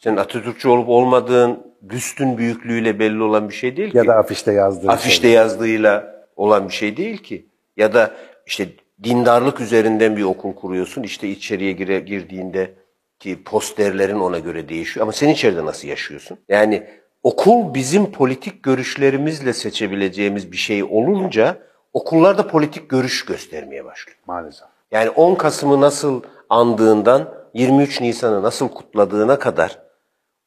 Senin 0.00 0.16
Atatürkçü 0.16 0.68
olup 0.68 0.88
olmadığın 0.88 1.72
büstün 1.82 2.38
büyüklüğüyle 2.38 2.98
belli 2.98 3.22
olan 3.22 3.48
bir 3.48 3.54
şey 3.54 3.76
değil 3.76 3.90
ki. 3.90 3.96
Ya 3.96 4.06
da 4.06 4.14
afişte 4.14 4.52
yazdığı 4.52 4.88
afişte 4.88 5.22
şey. 5.22 5.30
yazdığıyla 5.30 6.24
olan 6.36 6.68
bir 6.68 6.72
şey 6.72 6.96
değil 6.96 7.18
ki. 7.18 7.46
Ya 7.76 7.94
da 7.94 8.10
işte 8.46 8.68
dindarlık 9.02 9.60
üzerinden 9.60 10.16
bir 10.16 10.22
okul 10.22 10.54
kuruyorsun. 10.54 11.02
İşte 11.02 11.28
içeriye 11.28 11.72
gire, 11.72 12.00
girdiğinde 12.00 12.74
ki 13.18 13.44
posterlerin 13.44 14.20
ona 14.20 14.38
göre 14.38 14.68
değişiyor. 14.68 15.04
Ama 15.04 15.12
sen 15.12 15.28
içeride 15.28 15.64
nasıl 15.64 15.88
yaşıyorsun? 15.88 16.38
Yani 16.48 16.86
okul 17.22 17.74
bizim 17.74 18.12
politik 18.12 18.62
görüşlerimizle 18.62 19.52
seçebileceğimiz 19.52 20.52
bir 20.52 20.56
şey 20.56 20.82
olunca 20.84 21.58
okullar 21.92 22.38
da 22.38 22.46
politik 22.46 22.90
görüş 22.90 23.24
göstermeye 23.24 23.84
başlıyor. 23.84 24.18
Maalesef. 24.26 24.68
Yani 24.90 25.10
10 25.10 25.34
Kasım'ı 25.34 25.80
nasıl 25.80 26.22
andığından 26.48 27.34
23 27.54 28.00
Nisan'ı 28.00 28.42
nasıl 28.42 28.68
kutladığına 28.68 29.38
kadar 29.38 29.89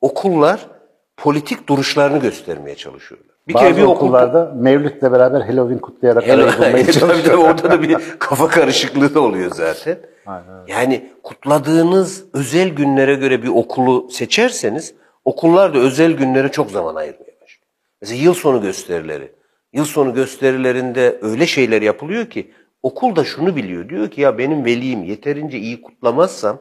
okullar 0.03 0.67
politik 1.17 1.69
duruşlarını 1.69 2.17
göstermeye 2.17 2.75
çalışıyorlar. 2.75 3.35
Bir 3.47 3.53
Bazı 3.53 3.65
kere 3.65 3.77
bir 3.77 3.83
okullarda 3.83 4.45
okul... 4.45 4.61
Mevlüt'le 4.61 5.01
beraber 5.01 5.41
Halloween 5.41 5.77
kutlayarak 5.77 6.29
arayı 6.29 6.47
bulmaya 6.57 6.85
çalışıyorlar. 6.91 7.23
Tabii 7.23 7.37
orada 7.37 7.71
da 7.71 7.81
bir 7.81 7.97
kafa 8.19 8.47
karışıklığı 8.47 9.15
da 9.15 9.19
oluyor 9.19 9.51
zaten. 9.51 9.97
Aynen. 10.25 10.67
Yani 10.67 11.11
kutladığınız 11.23 12.25
özel 12.33 12.69
günlere 12.69 13.15
göre 13.15 13.43
bir 13.43 13.47
okulu 13.47 14.09
seçerseniz 14.11 14.93
okullar 15.25 15.73
da 15.73 15.77
özel 15.77 16.11
günlere 16.11 16.49
çok 16.49 16.71
zaman 16.71 16.95
ayırmaya 16.95 17.41
başlıyor. 17.41 17.67
Mesela 18.01 18.21
yıl 18.21 18.33
sonu 18.33 18.61
gösterileri. 18.61 19.31
Yıl 19.73 19.85
sonu 19.85 20.13
gösterilerinde 20.13 21.19
öyle 21.21 21.47
şeyler 21.47 21.81
yapılıyor 21.81 22.25
ki 22.25 22.51
okul 22.83 23.15
da 23.15 23.23
şunu 23.23 23.55
biliyor. 23.55 23.89
Diyor 23.89 24.09
ki 24.09 24.21
ya 24.21 24.37
benim 24.37 24.65
velim 24.65 25.03
yeterince 25.03 25.57
iyi 25.57 25.81
kutlamazsam 25.81 26.59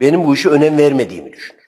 benim 0.00 0.24
bu 0.24 0.34
işe 0.34 0.48
önem 0.48 0.78
vermediğimi 0.78 1.32
düşünür. 1.32 1.67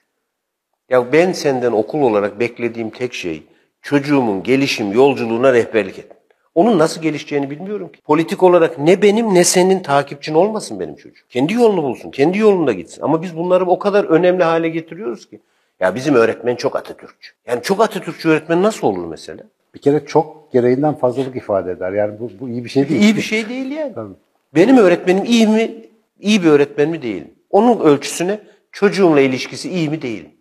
Ya 0.91 1.11
ben 1.13 1.31
senden 1.31 1.71
okul 1.71 2.01
olarak 2.01 2.39
beklediğim 2.39 2.89
tek 2.89 3.13
şey 3.13 3.43
çocuğumun 3.81 4.43
gelişim 4.43 4.91
yolculuğuna 4.91 5.53
rehberlik 5.53 5.99
et. 5.99 6.07
Onun 6.55 6.79
nasıl 6.79 7.01
gelişeceğini 7.01 7.49
bilmiyorum 7.49 7.91
ki. 7.91 8.01
Politik 8.01 8.43
olarak 8.43 8.79
ne 8.79 9.01
benim 9.01 9.33
ne 9.33 9.43
senin 9.43 9.79
takipçin 9.79 10.33
olmasın 10.33 10.79
benim 10.79 10.95
çocuğum. 10.95 11.23
Kendi 11.29 11.53
yolunu 11.53 11.83
bulsun, 11.83 12.11
kendi 12.11 12.37
yolunda 12.37 12.73
gitsin. 12.73 13.01
Ama 13.01 13.21
biz 13.21 13.37
bunları 13.37 13.65
o 13.65 13.79
kadar 13.79 14.03
önemli 14.03 14.43
hale 14.43 14.69
getiriyoruz 14.69 15.29
ki. 15.29 15.39
Ya 15.79 15.95
bizim 15.95 16.15
öğretmen 16.15 16.55
çok 16.55 16.75
Atatürkçü. 16.75 17.31
Yani 17.47 17.61
çok 17.63 17.81
Atatürkçü 17.81 18.29
öğretmen 18.29 18.63
nasıl 18.63 18.87
olur 18.87 19.05
mesela? 19.05 19.43
Bir 19.75 19.79
kere 19.79 20.05
çok 20.05 20.51
gereğinden 20.53 20.93
fazlalık 20.93 21.35
ifade 21.35 21.71
eder. 21.71 21.91
Yani 21.91 22.19
bu, 22.19 22.31
bu 22.39 22.49
iyi 22.49 22.63
bir 22.63 22.69
şey 22.69 22.89
değil. 22.89 23.01
İyi 23.01 23.15
bir 23.15 23.21
şey 23.21 23.49
değil 23.49 23.71
yani. 23.71 23.93
Tabii. 23.93 24.13
Benim 24.55 24.77
öğretmenim 24.77 25.25
iyi 25.25 25.47
mi, 25.47 25.71
iyi 26.19 26.43
bir 26.43 26.47
öğretmen 26.47 26.89
mi 26.89 27.01
değil 27.01 27.21
mi? 27.21 27.31
Onun 27.49 27.79
ölçüsüne 27.79 28.39
çocuğumla 28.71 29.21
ilişkisi 29.21 29.69
iyi 29.69 29.89
mi 29.89 30.01
değil 30.01 30.23
mi? 30.23 30.31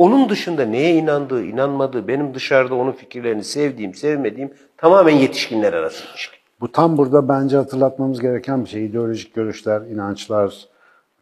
Onun 0.00 0.28
dışında 0.28 0.64
neye 0.64 0.94
inandığı, 0.94 1.44
inanmadığı, 1.44 2.08
benim 2.08 2.34
dışarıda 2.34 2.74
onun 2.74 2.92
fikirlerini 2.92 3.44
sevdiğim, 3.44 3.94
sevmediğim 3.94 4.54
tamamen 4.76 5.16
yetişkinler 5.16 5.72
arası 5.72 6.04
ilişki. 6.10 6.36
Bu 6.60 6.72
tam 6.72 6.98
burada 6.98 7.28
bence 7.28 7.56
hatırlatmamız 7.56 8.20
gereken 8.20 8.64
bir 8.64 8.68
şey. 8.68 8.86
İdeolojik 8.86 9.34
görüşler, 9.34 9.80
inançlar, 9.80 10.68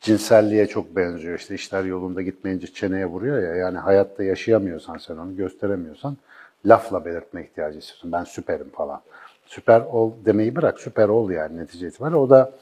cinselliğe 0.00 0.66
çok 0.66 0.96
benziyor. 0.96 1.38
İşte 1.38 1.54
işler 1.54 1.84
yolunda 1.84 2.22
gitmeyince 2.22 2.66
çeneye 2.66 3.06
vuruyor 3.06 3.42
ya. 3.42 3.54
Yani 3.54 3.78
hayatta 3.78 4.24
yaşayamıyorsan 4.24 4.96
sen 4.96 5.16
onu 5.16 5.36
gösteremiyorsan 5.36 6.16
lafla 6.66 7.04
belirtme 7.04 7.44
ihtiyacı 7.44 7.78
hissediyorsun. 7.78 8.12
Ben 8.12 8.24
süperim 8.24 8.70
falan. 8.70 9.00
Süper 9.46 9.80
ol 9.80 10.12
demeyi 10.24 10.56
bırak, 10.56 10.80
süper 10.80 11.08
ol 11.08 11.30
yani 11.30 11.58
netice 11.58 11.88
itibariyle. 11.88 12.16
O 12.16 12.30
da 12.30 12.52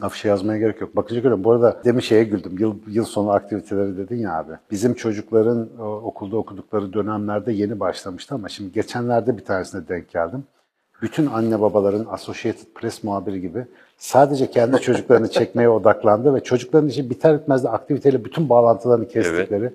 afişe 0.00 0.28
yazmaya 0.28 0.58
gerek 0.58 0.80
yok. 0.80 0.96
Bakıcı 0.96 1.20
görüyorum. 1.20 1.44
Bu 1.44 1.52
arada 1.52 1.80
demin 1.84 2.00
şeye 2.00 2.24
güldüm. 2.24 2.58
Yıl, 2.58 2.76
yıl 2.86 3.04
sonu 3.04 3.30
aktiviteleri 3.30 3.96
dedin 3.96 4.16
ya 4.16 4.38
abi. 4.38 4.52
Bizim 4.70 4.94
çocukların 4.94 5.68
o, 5.80 5.84
okulda 5.84 6.36
okudukları 6.36 6.92
dönemlerde 6.92 7.52
yeni 7.52 7.80
başlamıştı 7.80 8.34
ama 8.34 8.48
şimdi 8.48 8.72
geçenlerde 8.72 9.36
bir 9.38 9.44
tanesine 9.44 9.88
denk 9.88 10.12
geldim. 10.12 10.44
Bütün 11.02 11.26
anne 11.26 11.60
babaların 11.60 12.06
Associated 12.10 12.66
Press 12.74 13.04
muhabiri 13.04 13.40
gibi 13.40 13.66
sadece 13.98 14.50
kendi 14.50 14.80
çocuklarını 14.80 15.30
çekmeye 15.30 15.68
odaklandı 15.68 16.34
ve 16.34 16.42
çocukların 16.42 16.88
işi 16.88 17.10
biter 17.10 17.40
bitmez 17.40 17.64
de 17.64 17.68
aktiviteyle 17.68 18.24
bütün 18.24 18.48
bağlantılarını 18.48 19.08
kestikleri 19.08 19.62
evet. 19.62 19.72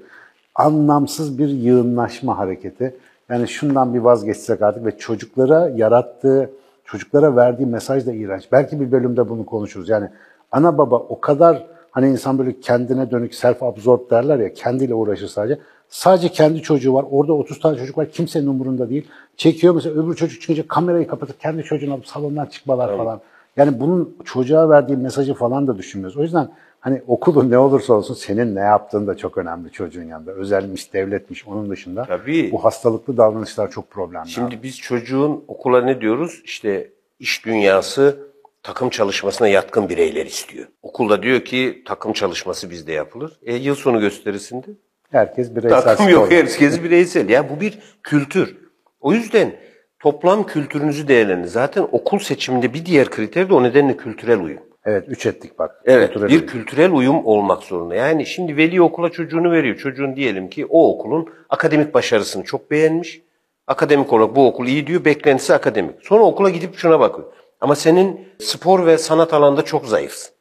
anlamsız 0.55 1.37
bir 1.37 1.49
yığınlaşma 1.49 2.37
hareketi. 2.37 2.95
Yani 3.29 3.47
şundan 3.47 3.93
bir 3.93 3.99
vazgeçsek 3.99 4.61
artık 4.61 4.85
ve 4.85 4.97
çocuklara 4.97 5.69
yarattığı, 5.69 6.49
çocuklara 6.87 7.35
verdiği 7.35 7.65
mesaj 7.65 8.05
da 8.05 8.13
iğrenç. 8.13 8.47
Belki 8.51 8.79
bir 8.79 8.91
bölümde 8.91 9.29
bunu 9.29 9.45
konuşuruz. 9.45 9.89
Yani 9.89 10.09
ana 10.51 10.77
baba 10.77 10.95
o 10.95 11.19
kadar 11.19 11.65
hani 11.91 12.09
insan 12.09 12.37
böyle 12.37 12.59
kendine 12.59 13.11
dönük 13.11 13.33
self-absorb 13.33 14.09
derler 14.09 14.39
ya 14.39 14.53
kendiyle 14.53 14.93
uğraşır 14.93 15.27
sadece. 15.27 15.59
Sadece 15.89 16.29
kendi 16.29 16.61
çocuğu 16.61 16.93
var. 16.93 17.05
Orada 17.11 17.33
30 17.33 17.59
tane 17.59 17.77
çocuk 17.77 17.97
var. 17.97 18.09
Kimsenin 18.09 18.47
umurunda 18.47 18.89
değil. 18.89 19.07
Çekiyor 19.37 19.75
mesela 19.75 20.03
öbür 20.03 20.15
çocuk 20.15 20.41
çıkınca 20.41 20.67
kamerayı 20.67 21.07
kapatıp 21.07 21.39
kendi 21.39 21.63
çocuğunu 21.63 21.93
alıp 21.93 22.07
salondan 22.07 22.45
çıkmalar 22.45 22.89
evet. 22.89 22.97
falan. 22.97 23.21
Yani 23.57 23.79
bunun 23.79 24.15
çocuğa 24.25 24.69
verdiği 24.69 24.97
mesajı 24.97 25.33
falan 25.33 25.67
da 25.67 25.77
düşünmüyoruz. 25.77 26.17
O 26.17 26.23
yüzden 26.23 26.49
Hani 26.79 27.01
okulun 27.07 27.51
ne 27.51 27.57
olursa 27.57 27.93
olsun 27.93 28.13
senin 28.13 28.55
ne 28.55 28.59
yaptığın 28.59 29.07
da 29.07 29.17
çok 29.17 29.37
önemli 29.37 29.71
çocuğun 29.71 30.03
yanında. 30.03 30.31
Özelmiş, 30.31 30.93
devletmiş 30.93 31.47
onun 31.47 31.69
dışında. 31.69 32.03
Tabii. 32.05 32.51
Bu 32.51 32.63
hastalıklı 32.63 33.17
davranışlar 33.17 33.71
çok 33.71 33.91
problemli. 33.91 34.29
Şimdi 34.29 34.55
abi. 34.55 34.63
biz 34.63 34.77
çocuğun 34.77 35.43
okula 35.47 35.81
ne 35.81 36.01
diyoruz? 36.01 36.41
İşte 36.45 36.89
iş 37.19 37.45
dünyası 37.45 38.27
takım 38.63 38.89
çalışmasına 38.89 39.47
yatkın 39.47 39.89
bireyler 39.89 40.25
istiyor. 40.25 40.67
Okulda 40.81 41.23
diyor 41.23 41.41
ki 41.41 41.83
takım 41.85 42.13
çalışması 42.13 42.69
bizde 42.69 42.91
yapılır. 42.91 43.39
E, 43.43 43.55
yıl 43.55 43.75
sonu 43.75 43.99
gösterisinde 43.99 44.67
herkes 45.11 45.55
bireysel. 45.55 45.81
Takım 45.81 46.09
yok, 46.09 46.31
herkes 46.31 46.83
bireysel. 46.83 47.29
Yani 47.29 47.49
bu 47.49 47.61
bir 47.61 47.79
kültür. 48.03 48.57
O 48.99 49.13
yüzden 49.13 49.55
toplam 49.99 50.45
kültürünüzü 50.45 51.07
değerlendirin. 51.07 51.47
Zaten 51.47 51.87
okul 51.91 52.19
seçiminde 52.19 52.73
bir 52.73 52.85
diğer 52.85 53.09
kriter 53.09 53.49
de 53.49 53.53
o 53.53 53.63
nedenle 53.63 53.97
kültürel 53.97 54.39
uyum. 54.39 54.66
Evet, 54.87 55.05
üç 55.07 55.25
ettik 55.25 55.59
bak. 55.59 55.81
Evet, 55.85 56.07
kültürel 56.07 56.29
bir 56.29 56.35
uyum. 56.35 56.47
kültürel 56.47 56.91
uyum 56.91 57.25
olmak 57.25 57.63
zorunda. 57.63 57.95
Yani 57.95 58.25
şimdi 58.25 58.57
veli 58.57 58.81
okula 58.81 59.09
çocuğunu 59.09 59.51
veriyor. 59.51 59.75
Çocuğun 59.75 60.15
diyelim 60.15 60.49
ki 60.49 60.65
o 60.65 60.93
okulun 60.93 61.29
akademik 61.49 61.93
başarısını 61.93 62.43
çok 62.43 62.71
beğenmiş. 62.71 63.21
Akademik 63.67 64.13
olarak 64.13 64.35
bu 64.35 64.47
okul 64.47 64.67
iyi 64.67 64.87
diyor, 64.87 65.05
beklentisi 65.05 65.53
akademik. 65.53 65.95
Sonra 66.01 66.23
okula 66.23 66.49
gidip 66.49 66.77
şuna 66.77 66.99
bakıyor. 66.99 67.27
Ama 67.61 67.75
senin 67.75 68.27
spor 68.39 68.85
ve 68.85 68.97
sanat 68.97 69.33
alanında 69.33 69.61
çok 69.61 69.85
zayıfsın. 69.85 70.33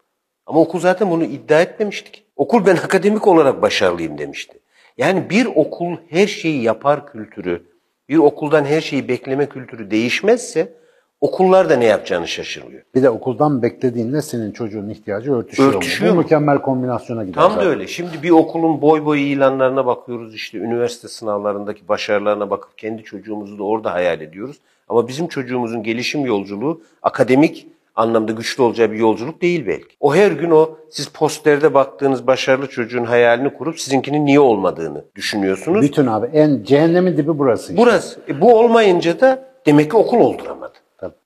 Ama 0.47 0.61
okul 0.61 0.81
zaten 0.81 1.11
bunu 1.11 1.25
iddia 1.25 1.61
etmemiştik. 1.61 2.25
Okul 2.37 2.67
ben 2.67 2.77
akademik 2.77 3.27
olarak 3.27 3.63
başarılıyım 3.63 4.19
demişti. 4.19 4.59
Yani 4.99 5.31
bir 5.31 5.47
okul 5.47 5.97
her 6.11 6.27
şeyi 6.27 6.63
yapar 6.63 7.07
kültürü, 7.07 7.63
bir 8.09 8.17
okuldan 8.17 8.65
her 8.65 8.81
şeyi 8.81 9.09
bekleme 9.09 9.47
kültürü 9.47 9.91
değişmezse 9.91 10.73
okullar 11.21 11.71
da 11.71 11.77
ne 11.77 11.85
yapacağını 11.85 12.29
şaşırıyor. 12.29 12.83
Bir 12.95 13.03
de 13.03 13.11
okuldan 13.11 13.63
beklediğinle 13.63 14.23
senin 14.23 14.53
çocuğun 14.53 14.89
ihtiyacı 14.89 15.35
örtüşüyor, 15.35 15.75
örtüşüyor 15.75 16.13
mu? 16.13 16.19
Bu 16.19 16.23
mükemmel 16.23 16.59
kombinasyona 16.59 17.25
gider. 17.25 17.41
Tam 17.41 17.57
da 17.57 17.65
öyle. 17.65 17.87
Şimdi 17.87 18.23
bir 18.23 18.31
okulun 18.31 18.83
boy 18.83 19.05
boy 19.05 19.33
ilanlarına 19.33 19.87
bakıyoruz 19.87 20.35
işte 20.35 20.59
üniversite 20.59 21.09
sınavlarındaki 21.09 21.89
başarılarına 21.89 22.51
bakıp 22.51 22.79
kendi 22.79 23.03
çocuğumuzu 23.03 23.59
da 23.59 23.65
orada 23.65 23.95
hayal 23.95 24.21
ediyoruz. 24.21 24.57
Ama 24.89 25.09
bizim 25.09 25.27
çocuğumuzun 25.27 25.83
gelişim 25.83 26.27
yolculuğu 26.27 26.81
akademik 27.03 27.67
anlamda 27.97 28.33
güçlü 28.33 28.63
olacağı 28.63 28.93
bir 28.93 28.99
yolculuk 28.99 29.43
değil 29.43 29.67
belki. 29.67 29.97
O 30.01 30.15
her 30.15 30.33
gün 30.33 30.51
o 30.51 30.71
siz 30.91 31.09
posterde 31.09 31.75
baktığınız 31.75 32.27
başarılı 32.27 32.67
çocuğun 32.67 33.05
hayalini 33.05 33.55
kurup 33.55 33.81
sizinkinin 33.81 34.27
niye 34.27 34.41
olmadığını 34.41 35.05
düşünüyorsunuz. 35.15 35.83
Bütün 35.83 36.07
abi 36.07 36.27
en 36.33 36.63
cehennemin 36.63 37.17
dibi 37.17 37.39
burası. 37.39 37.73
Işte. 37.73 37.83
Burası. 37.83 38.21
E, 38.29 38.41
bu 38.41 38.59
olmayınca 38.59 39.21
da 39.21 39.45
demek 39.67 39.91
ki 39.91 39.97
okul 39.97 40.19
olduramadı. 40.19 40.75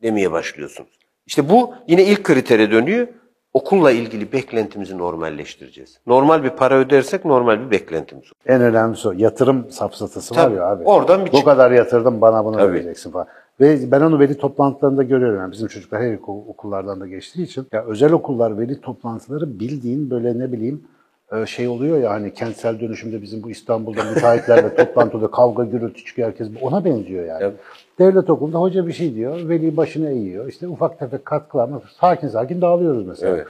Demeye 0.03 0.33
başlıyorsunuz. 0.33 0.91
İşte 1.27 1.49
bu 1.49 1.75
yine 1.89 2.05
ilk 2.05 2.25
kritere 2.25 2.71
dönüyor. 2.71 3.09
Okulla 3.55 3.91
ilgili 3.91 4.33
beklentimizi 4.33 4.99
normalleştireceğiz. 4.99 5.99
Normal 6.07 6.45
bir 6.45 6.51
para 6.51 6.79
ödersek 6.79 7.25
normal 7.25 7.67
bir 7.67 7.71
beklentimiz 7.71 8.25
olur. 8.25 8.33
En 8.47 8.63
önemlisi 8.63 9.09
o. 9.09 9.13
Yatırım 9.13 9.71
safsatası 9.71 10.35
Tabii, 10.35 10.55
var 10.55 10.57
ya 10.57 10.67
abi. 10.67 10.85
Oradan 10.85 11.27
bir 11.27 11.33
Bu 11.33 11.45
kadar 11.45 11.71
yatırdım 11.71 12.21
bana 12.21 12.45
bunu 12.45 12.57
Tabii. 12.57 12.73
vereceksin 12.73 13.11
falan. 13.11 13.27
Ve 13.61 13.91
ben 13.91 14.01
onu 14.01 14.19
veli 14.19 14.39
toplantılarında 14.39 15.03
görüyorum. 15.03 15.39
Yani 15.39 15.53
bizim 15.53 15.69
çocuklar 15.69 16.03
her 16.03 16.19
okullardan 16.25 17.01
da 17.01 17.07
geçtiği 17.07 17.43
için. 17.43 17.67
Ya 17.73 17.85
özel 17.85 18.13
okullar 18.13 18.59
veli 18.59 18.81
toplantıları 18.81 19.61
bildiğin 19.61 20.11
böyle 20.11 20.39
ne 20.39 20.53
bileyim 20.53 20.85
e, 21.33 21.47
şey 21.47 21.69
oluyor 21.69 21.99
ya 21.99 22.11
hani 22.11 22.35
kentsel 22.35 22.81
dönüşümde 22.81 23.23
bizim 23.23 23.43
bu 23.43 23.51
İstanbul'da 23.51 24.05
müteahhitlerle 24.05 24.75
toplantıda 24.77 25.31
kavga 25.31 25.65
gürültü 25.65 26.05
çıkıyor 26.05 26.29
herkes 26.29 26.49
ona 26.61 26.85
benziyor 26.85 27.27
yani. 27.27 27.43
Evet. 27.43 27.55
Devlet 28.01 28.31
okulunda 28.31 28.59
hoca 28.59 28.87
bir 28.87 28.93
şey 28.93 29.15
diyor, 29.15 29.49
veli 29.49 29.77
başını 29.77 30.11
eğiyor. 30.11 30.49
İşte 30.49 30.69
ufak 30.69 30.99
tefek 30.99 31.25
katkılarla 31.25 31.83
sakin 32.01 32.29
sakin 32.29 32.61
dağılıyoruz 32.61 33.07
mesela. 33.07 33.37
Evet. 33.37 33.47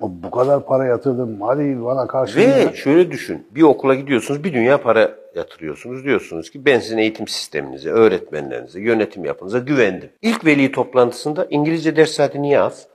O 0.00 0.10
bu 0.22 0.30
kadar 0.30 0.66
para 0.66 0.86
yatırdım, 0.86 1.40
hadi 1.40 1.84
bana 1.84 2.06
karşı... 2.06 2.38
Ve 2.38 2.74
şöyle 2.74 3.10
düşün, 3.10 3.46
bir 3.50 3.62
okula 3.62 3.94
gidiyorsunuz, 3.94 4.44
bir 4.44 4.52
dünya 4.52 4.82
para 4.82 5.10
yatırıyorsunuz. 5.34 6.04
Diyorsunuz 6.04 6.50
ki 6.50 6.64
ben 6.64 6.78
sizin 6.78 6.98
eğitim 6.98 7.28
sisteminize, 7.28 7.90
öğretmenlerinize, 7.90 8.80
yönetim 8.80 9.24
yapınıza 9.24 9.58
güvendim. 9.58 10.10
İlk 10.22 10.44
veli 10.44 10.72
toplantısında 10.72 11.46
İngilizce 11.50 11.96
ders 11.96 12.10
saati 12.10 12.42
niye 12.42 12.60
az? 12.60 12.86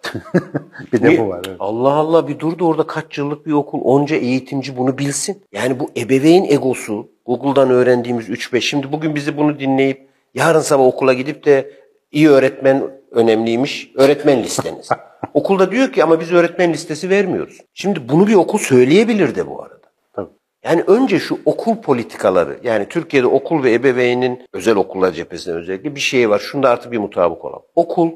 bir 0.93 1.03
de 1.03 1.17
bu 1.17 1.29
var. 1.29 1.41
Evet. 1.47 1.57
Allah 1.59 1.93
Allah 1.93 2.27
bir 2.27 2.39
durdu 2.39 2.67
orada 2.67 2.87
kaç 2.87 3.17
yıllık 3.17 3.45
bir 3.45 3.51
okul, 3.51 3.79
onca 3.83 4.15
eğitimci 4.15 4.77
bunu 4.77 4.97
bilsin. 4.97 5.41
Yani 5.51 5.79
bu 5.79 5.89
ebeveyn 5.97 6.43
egosu, 6.43 7.07
Google'dan 7.25 7.69
öğrendiğimiz 7.69 8.29
3-5, 8.29 8.61
şimdi 8.61 8.91
bugün 8.91 9.15
bizi 9.15 9.37
bunu 9.37 9.59
dinleyip 9.59 10.14
Yarın 10.35 10.59
sabah 10.59 10.83
okula 10.83 11.13
gidip 11.13 11.45
de 11.45 11.71
iyi 12.11 12.29
öğretmen 12.29 12.83
önemliymiş, 13.11 13.91
öğretmen 13.95 14.43
listeniz. 14.43 14.89
Okulda 15.33 15.71
diyor 15.71 15.93
ki 15.93 16.03
ama 16.03 16.19
biz 16.19 16.31
öğretmen 16.31 16.73
listesi 16.73 17.09
vermiyoruz. 17.09 17.61
Şimdi 17.73 18.09
bunu 18.09 18.27
bir 18.27 18.35
okul 18.35 18.57
söyleyebilir 18.57 19.35
de 19.35 19.47
bu 19.47 19.63
arada. 19.63 19.81
Tabii. 20.13 20.29
Yani 20.63 20.83
önce 20.87 21.19
şu 21.19 21.39
okul 21.45 21.75
politikaları, 21.75 22.57
yani 22.63 22.85
Türkiye'de 22.89 23.27
okul 23.27 23.63
ve 23.63 23.73
ebeveynin 23.73 24.41
özel 24.53 24.75
okullar 24.75 25.11
cephesinde 25.11 25.55
özellikle 25.55 25.95
bir 25.95 25.99
şey 25.99 26.29
var. 26.29 26.39
Şunda 26.39 26.69
artık 26.69 26.91
bir 26.91 26.97
mutabık 26.97 27.45
olalım. 27.45 27.63
Okul 27.75 28.11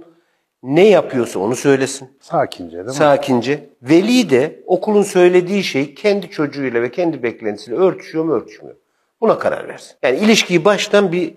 Ne 0.63 0.87
yapıyorsa 0.87 1.39
onu 1.39 1.55
söylesin. 1.55 2.09
Sakince 2.21 2.71
değil 2.71 2.85
mi? 2.85 2.93
Sakince. 2.93 3.69
Veli 3.81 4.29
de 4.29 4.59
okulun 4.65 5.03
söylediği 5.03 5.63
şey 5.63 5.95
kendi 5.95 6.29
çocuğuyla 6.29 6.81
ve 6.81 6.91
kendi 6.91 7.23
beklentisiyle 7.23 7.77
örtüşüyor 7.77 8.23
mu 8.25 8.33
örtüşmüyor. 8.33 8.75
Buna 9.21 9.39
karar 9.39 9.67
versin. 9.67 9.95
Yani 10.03 10.17
ilişkiyi 10.17 10.65
baştan 10.65 11.11
bir 11.11 11.33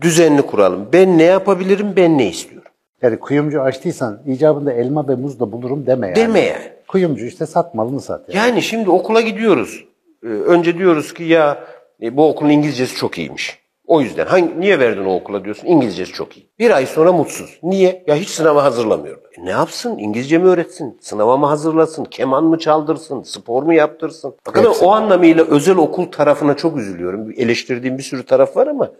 düzenli 0.00 0.42
kuralım. 0.42 0.88
Ben 0.92 1.18
ne 1.18 1.22
yapabilirim, 1.22 1.92
ben 1.96 2.18
ne 2.18 2.28
istiyorum. 2.28 2.72
Yani 3.02 3.18
kuyumcu 3.18 3.62
açtıysan 3.62 4.20
icabında 4.26 4.72
elma 4.72 5.08
ve 5.08 5.14
muz 5.14 5.40
da 5.40 5.52
bulurum 5.52 5.86
deme 5.86 6.06
yani. 6.06 6.16
Deme 6.16 6.40
yani. 6.40 6.72
Kuyumcu 6.88 7.24
işte 7.26 7.46
sat 7.46 7.74
malını 7.74 8.00
sat. 8.00 8.28
Yani. 8.28 8.38
Yani 8.38 8.62
şimdi 8.62 8.90
okula 8.90 9.20
gidiyoruz. 9.20 9.84
Ee, 10.24 10.26
önce 10.26 10.78
diyoruz 10.78 11.14
ki 11.14 11.24
ya 11.24 11.64
e, 12.02 12.16
bu 12.16 12.28
okulun 12.28 12.50
İngilizcesi 12.50 12.96
çok 12.96 13.18
iyiymiş. 13.18 13.62
O 13.86 14.00
yüzden 14.00 14.26
hangi, 14.26 14.60
niye 14.60 14.78
verdin 14.78 15.04
o 15.04 15.14
okula 15.14 15.44
diyorsun? 15.44 15.66
İngilizcesi 15.66 16.12
çok 16.12 16.36
iyi. 16.36 16.46
Bir 16.58 16.70
ay 16.70 16.86
sonra 16.86 17.12
mutsuz. 17.12 17.58
Niye? 17.62 18.04
Ya 18.06 18.16
hiç 18.16 18.28
sınava 18.28 18.64
hazırlamıyorum. 18.64 19.22
E 19.38 19.44
ne 19.44 19.50
yapsın? 19.50 19.98
İngilizce 19.98 20.38
mi 20.38 20.46
öğretsin? 20.46 20.98
Sınava 21.00 21.36
mı 21.36 21.46
hazırlasın? 21.46 22.04
Keman 22.04 22.44
mı 22.44 22.58
çaldırsın? 22.58 23.22
Spor 23.22 23.62
mu 23.62 23.74
yaptırsın? 23.74 24.34
Bakın 24.46 24.64
Hepsi. 24.64 24.84
o 24.84 24.90
anlamıyla 24.90 25.44
özel 25.44 25.76
okul 25.76 26.04
tarafına 26.04 26.56
çok 26.56 26.76
üzülüyorum. 26.76 27.32
Eleştirdiğim 27.36 27.98
bir 27.98 28.02
sürü 28.02 28.26
taraf 28.26 28.56
var 28.56 28.66
ama 28.66 28.90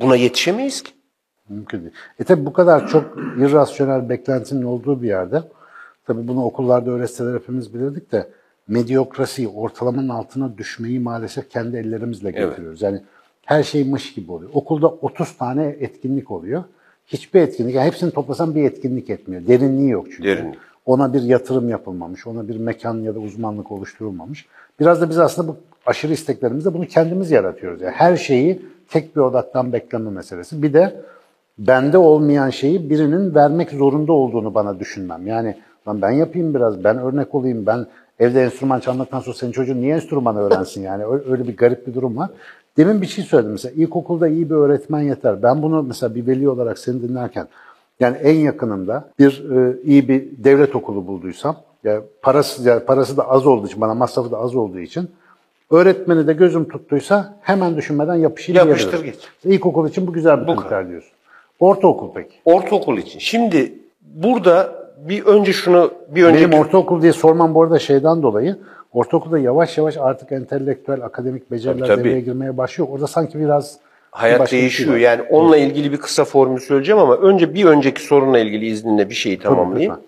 buna 0.00 0.16
yetişemeyiz 0.16 0.82
ki. 0.82 0.92
Mümkün 1.48 1.80
değil. 1.80 1.92
E 2.18 2.24
tabi 2.24 2.46
bu 2.46 2.52
kadar 2.52 2.88
çok 2.88 3.18
irrasyonel 3.38 4.08
beklentinin 4.08 4.62
olduğu 4.62 5.02
bir 5.02 5.08
yerde, 5.08 5.42
tabi 6.06 6.28
bunu 6.28 6.44
okullarda 6.44 6.90
öğretseler 6.90 7.34
hepimiz 7.34 7.74
bilirdik 7.74 8.12
de, 8.12 8.28
medyokrasiyi, 8.68 9.48
ortalamanın 9.48 10.08
altına 10.08 10.58
düşmeyi 10.58 11.00
maalesef 11.00 11.50
kendi 11.50 11.76
ellerimizle 11.76 12.30
getiriyoruz. 12.30 12.82
Yani 12.82 13.02
her 13.44 13.62
şey 13.62 13.84
mış 13.84 14.14
gibi 14.14 14.32
oluyor. 14.32 14.50
Okulda 14.54 14.88
30 14.88 15.36
tane 15.36 15.64
etkinlik 15.80 16.30
oluyor. 16.30 16.64
Hiçbir 17.06 17.40
etkinlik, 17.40 17.74
yani 17.74 17.86
hepsini 17.86 18.10
toplasan 18.10 18.54
bir 18.54 18.64
etkinlik 18.64 19.10
etmiyor. 19.10 19.46
Derinliği 19.46 19.90
yok 19.90 20.06
çünkü. 20.10 20.24
Derinlik. 20.24 20.58
Ona 20.86 21.12
bir 21.12 21.22
yatırım 21.22 21.68
yapılmamış, 21.68 22.26
ona 22.26 22.48
bir 22.48 22.56
mekan 22.56 22.94
ya 22.94 23.14
da 23.14 23.18
uzmanlık 23.18 23.72
oluşturulmamış. 23.72 24.46
Biraz 24.80 25.00
da 25.00 25.10
biz 25.10 25.18
aslında 25.18 25.48
bu 25.48 25.56
aşırı 25.86 26.12
isteklerimizde 26.12 26.74
bunu 26.74 26.86
kendimiz 26.86 27.30
yaratıyoruz. 27.30 27.80
Yani 27.82 27.92
her 27.92 28.16
şeyi 28.16 28.62
tek 28.88 29.16
bir 29.16 29.20
odaktan 29.20 29.72
bekleme 29.72 30.10
meselesi. 30.10 30.62
Bir 30.62 30.72
de 30.72 31.00
bende 31.58 31.98
olmayan 31.98 32.50
şeyi 32.50 32.90
birinin 32.90 33.34
vermek 33.34 33.70
zorunda 33.70 34.12
olduğunu 34.12 34.54
bana 34.54 34.80
düşünmem. 34.80 35.26
Yani 35.26 35.56
lan 35.88 36.02
ben 36.02 36.10
yapayım 36.10 36.54
biraz, 36.54 36.84
ben 36.84 36.98
örnek 36.98 37.34
olayım, 37.34 37.66
ben 37.66 37.86
evde 38.18 38.42
enstrüman 38.42 38.80
çalmaktan 38.80 39.20
sonra 39.20 39.36
senin 39.36 39.52
çocuğun 39.52 39.80
niye 39.80 39.94
enstrüman 39.94 40.36
öğrensin 40.36 40.82
yani? 40.82 41.04
Öyle 41.04 41.48
bir 41.48 41.56
garip 41.56 41.86
bir 41.86 41.94
durum 41.94 42.16
var. 42.16 42.30
Demin 42.76 43.02
bir 43.02 43.06
şey 43.06 43.24
söyledim 43.24 43.52
mesela 43.52 43.74
ilkokulda 43.74 44.28
iyi 44.28 44.50
bir 44.50 44.54
öğretmen 44.54 45.00
yeter. 45.00 45.42
Ben 45.42 45.62
bunu 45.62 45.82
mesela 45.82 46.14
bir 46.14 46.26
veli 46.26 46.48
olarak 46.48 46.78
seni 46.78 47.02
dinlerken 47.02 47.48
yani 48.00 48.16
en 48.16 48.34
yakınımda 48.34 49.08
bir 49.18 49.50
e, 49.56 49.82
iyi 49.82 50.08
bir 50.08 50.44
devlet 50.44 50.76
okulu 50.76 51.06
bulduysam 51.06 51.56
ya 51.84 52.02
parası 52.22 52.68
ya 52.68 52.84
parası 52.84 53.16
da 53.16 53.28
az 53.28 53.46
olduğu 53.46 53.66
için 53.66 53.80
bana 53.80 53.94
masrafı 53.94 54.30
da 54.30 54.38
az 54.38 54.54
olduğu 54.54 54.78
için 54.78 55.10
öğretmeni 55.70 56.26
de 56.26 56.32
gözüm 56.32 56.68
tuttuysa 56.68 57.36
hemen 57.42 57.76
düşünmeden 57.76 58.14
yapışır 58.14 58.54
Yapıştır 58.54 59.04
geç. 59.04 59.16
İlkokul 59.44 59.88
için 59.88 60.06
bu 60.06 60.12
güzel 60.12 60.42
bir 60.42 60.46
Bu 60.46 60.56
kriter 60.56 60.88
diyorsun. 60.88 61.10
Ortaokul 61.60 62.08
peki. 62.14 62.34
Ortaokul 62.44 62.98
için. 62.98 63.18
Şimdi 63.18 63.72
burada 64.02 64.86
bir 65.08 65.24
önce 65.24 65.52
şunu 65.52 65.90
bir 66.08 66.24
önceki 66.24 66.50
Benim 66.50 66.60
ortaokul 66.60 67.02
diye 67.02 67.12
sormam 67.12 67.54
bu 67.54 67.62
arada 67.62 67.78
şeyden 67.78 68.22
dolayı. 68.22 68.56
Ortaokulda 68.92 69.38
yavaş 69.38 69.78
yavaş 69.78 69.96
artık 69.96 70.32
entelektüel, 70.32 71.04
akademik 71.04 71.50
beceriler 71.50 71.78
Tabii, 71.78 71.88
tabii. 71.88 72.04
devreye 72.04 72.20
girmeye 72.20 72.56
başlıyor. 72.56 72.88
Orada 72.92 73.06
sanki 73.06 73.38
biraz 73.38 73.78
hayat 74.10 74.40
bir 74.40 74.46
şey 74.46 74.60
değişiyor. 74.60 74.96
yani 74.96 75.22
onunla 75.22 75.56
ilgili 75.56 75.92
bir 75.92 75.96
kısa 75.96 76.24
formül 76.24 76.60
söyleyeceğim 76.60 76.98
ama 76.98 77.16
önce 77.16 77.54
bir 77.54 77.64
önceki 77.64 78.02
sorunla 78.02 78.38
ilgili 78.38 78.66
izninle 78.66 79.10
bir 79.10 79.14
şeyi 79.14 79.38
tamamlayayım. 79.38 79.92
lütfen. 79.92 80.06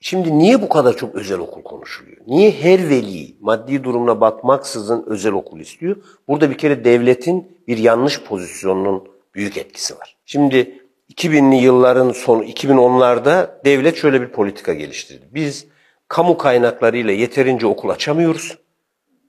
Şimdi 0.00 0.38
niye 0.38 0.62
bu 0.62 0.68
kadar 0.68 0.96
çok 0.96 1.14
özel 1.14 1.38
okul 1.38 1.62
konuşuluyor? 1.62 2.16
Niye 2.26 2.50
her 2.50 2.88
veli 2.90 3.36
maddi 3.40 3.84
durumuna 3.84 4.20
bakmaksızın 4.20 5.04
özel 5.06 5.32
okul 5.32 5.60
istiyor? 5.60 5.96
Burada 6.28 6.50
bir 6.50 6.58
kere 6.58 6.84
devletin 6.84 7.58
bir 7.68 7.78
yanlış 7.78 8.22
pozisyonunun 8.22 9.08
büyük 9.34 9.56
etkisi 9.56 9.98
var. 9.98 10.16
Şimdi 10.26 10.80
2000'li 11.14 11.56
yılların 11.56 12.12
sonu 12.12 12.44
2010'larda 12.44 13.64
devlet 13.64 13.96
şöyle 13.96 14.20
bir 14.20 14.28
politika 14.28 14.74
geliştirdi. 14.74 15.28
Biz 15.34 15.66
kamu 16.08 16.38
kaynaklarıyla 16.38 17.12
yeterince 17.12 17.66
okul 17.66 17.88
açamıyoruz. 17.88 18.58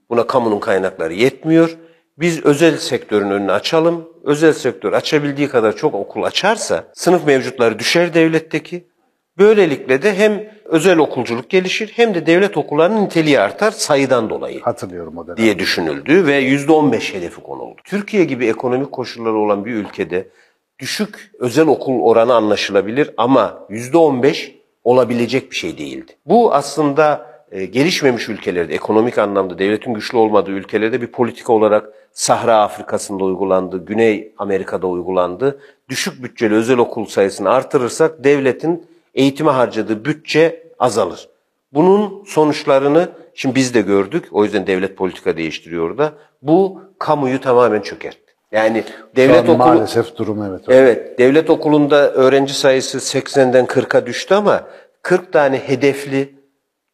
Buna 0.09 0.27
kamunun 0.27 0.59
kaynakları 0.59 1.13
yetmiyor. 1.13 1.77
Biz 2.17 2.45
özel 2.45 2.77
sektörün 2.77 3.31
önünü 3.31 3.51
açalım. 3.51 4.09
Özel 4.23 4.53
sektör 4.53 4.93
açabildiği 4.93 5.47
kadar 5.47 5.75
çok 5.75 5.93
okul 5.95 6.23
açarsa 6.23 6.83
sınıf 6.93 7.25
mevcutları 7.25 7.79
düşer 7.79 8.13
devletteki. 8.13 8.87
Böylelikle 9.39 10.01
de 10.01 10.15
hem 10.15 10.43
özel 10.65 10.97
okulculuk 10.97 11.49
gelişir 11.49 11.91
hem 11.95 12.13
de 12.13 12.25
devlet 12.25 12.57
okullarının 12.57 13.05
niteliği 13.05 13.39
artar 13.39 13.71
sayıdan 13.71 14.29
dolayı 14.29 14.61
hatırlıyorum 14.61 15.17
o 15.17 15.27
dönem. 15.27 15.37
diye 15.37 15.59
düşünüldü 15.59 16.25
ve 16.25 16.41
%15 16.41 17.13
hedefi 17.13 17.41
konuldu. 17.41 17.81
Türkiye 17.83 18.23
gibi 18.23 18.45
ekonomik 18.45 18.91
koşulları 18.91 19.37
olan 19.37 19.65
bir 19.65 19.73
ülkede 19.73 20.27
düşük 20.79 21.31
özel 21.39 21.67
okul 21.67 22.01
oranı 22.01 22.33
anlaşılabilir 22.33 23.11
ama 23.17 23.67
%15 23.69 24.51
olabilecek 24.83 25.51
bir 25.51 25.55
şey 25.55 25.77
değildi. 25.77 26.11
Bu 26.25 26.53
aslında 26.53 27.29
e, 27.51 27.65
gelişmemiş 27.65 28.29
ülkelerde, 28.29 28.73
ekonomik 28.73 29.17
anlamda 29.17 29.59
devletin 29.59 29.93
güçlü 29.93 30.17
olmadığı 30.17 30.51
ülkelerde 30.51 31.01
bir 31.01 31.07
politika 31.07 31.53
olarak 31.53 31.89
Sahra 32.13 32.61
Afrika'sında 32.61 33.23
uygulandı, 33.23 33.85
Güney 33.85 34.33
Amerika'da 34.37 34.87
uygulandı. 34.87 35.59
Düşük 35.89 36.23
bütçeli 36.23 36.53
özel 36.53 36.77
okul 36.77 37.05
sayısını 37.05 37.49
artırırsak 37.49 38.23
devletin 38.23 38.89
eğitime 39.19 39.51
harcadığı 39.51 40.05
bütçe 40.05 40.63
azalır. 40.79 41.29
Bunun 41.73 42.23
sonuçlarını 42.23 43.09
şimdi 43.33 43.55
biz 43.55 43.73
de 43.73 43.81
gördük. 43.81 44.25
O 44.31 44.43
yüzden 44.43 44.67
devlet 44.67 44.97
politika 44.97 45.37
değiştiriyor 45.37 45.97
da. 45.97 46.13
Bu 46.41 46.81
kamuyu 46.99 47.41
tamamen 47.41 47.81
çökertti. 47.81 48.33
Yani 48.51 48.83
Şu 48.87 49.15
devlet 49.15 49.37
an 49.37 49.43
okulu 49.43 49.57
maalesef 49.57 50.15
durum 50.15 50.43
evet. 50.43 50.69
öyle. 50.69 50.79
Evet, 50.79 51.19
devlet 51.19 51.49
okulunda 51.49 52.11
öğrenci 52.13 52.53
sayısı 52.53 52.97
80'den 52.97 53.65
40'a 53.65 54.05
düştü 54.05 54.33
ama 54.33 54.63
40 55.01 55.33
tane 55.33 55.57
hedefli 55.57 56.35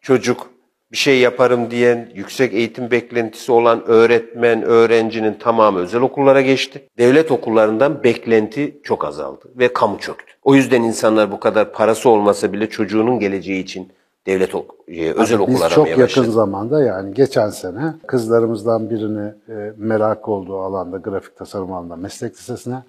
çocuk 0.02 0.50
bir 0.92 0.98
şey 0.98 1.20
yaparım 1.20 1.72
diyen, 1.72 2.10
yüksek 2.16 2.54
eğitim 2.54 2.92
beklentisi 2.92 3.52
olan 3.52 3.84
öğretmen, 3.88 4.62
öğrencinin 4.64 5.34
tamamı 5.34 5.80
özel 5.80 6.02
okullara 6.02 6.42
geçti. 6.42 6.90
Devlet 6.98 7.32
okullarından 7.32 8.04
beklenti 8.04 8.78
çok 8.84 9.06
azaldı 9.06 9.46
ve 9.56 9.74
kamu 9.74 10.00
çöktü. 10.00 10.34
O 10.44 10.56
yüzden 10.56 10.82
insanlar 10.82 11.32
bu 11.32 11.40
kadar 11.40 11.72
parası 11.74 12.10
olmasa 12.10 12.54
bile 12.54 12.70
çocuğunun 12.70 13.20
geleceği 13.20 13.64
için 13.64 13.92
devlet 14.26 14.56
ok- 14.56 14.76
e, 14.88 15.12
özel 15.12 15.40
okul 15.40 15.56
aramaya 15.56 15.70
çok 15.76 15.88
yakın 15.88 16.02
başladı. 16.04 16.32
zamanda 16.32 16.84
yani 16.84 17.14
geçen 17.14 17.50
sene 17.50 17.94
kızlarımızdan 18.08 18.90
birini 18.90 19.34
e, 19.50 19.74
merak 19.78 20.30
olduğu 20.30 20.60
alanda 20.60 20.98
grafik 20.98 21.38
tasarım 21.38 21.74
alanında 21.74 21.96
meslek 21.96 22.34
lisesine, 22.34 22.84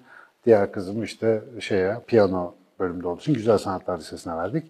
diğer 0.45 0.71
kızım 0.71 1.03
işte 1.03 1.41
şeye 1.59 1.97
piyano 2.07 2.53
bölümünde 2.79 3.07
olduğu 3.07 3.19
için 3.19 3.33
Güzel 3.33 3.57
Sanatlar 3.57 3.97
Lisesi'ne 3.97 4.37
verdik. 4.37 4.63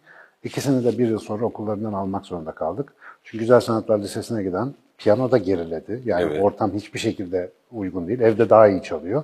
İkisini 0.48 0.84
de 0.86 0.98
bir 0.98 1.08
yıl 1.10 1.20
sonra 1.20 1.46
okullarından 1.46 1.94
almak 1.94 2.26
zorunda 2.26 2.52
kaldık. 2.52 2.94
Çünkü 3.24 3.40
Güzel 3.40 3.60
Sanatlar 3.60 4.00
Lisesi'ne 4.00 4.44
giden 4.44 4.74
piyano 4.98 5.32
da 5.32 5.38
geriledi. 5.38 6.02
Yani 6.06 6.24
Evet. 6.32 6.44
ortam 6.44 6.74
hiçbir 6.74 7.00
şekilde 7.00 7.50
uygun 7.72 8.08
değil. 8.08 8.20
Evde 8.20 8.50
daha 8.50 8.68
iyi 8.68 8.84
çalıyor. 8.84 9.24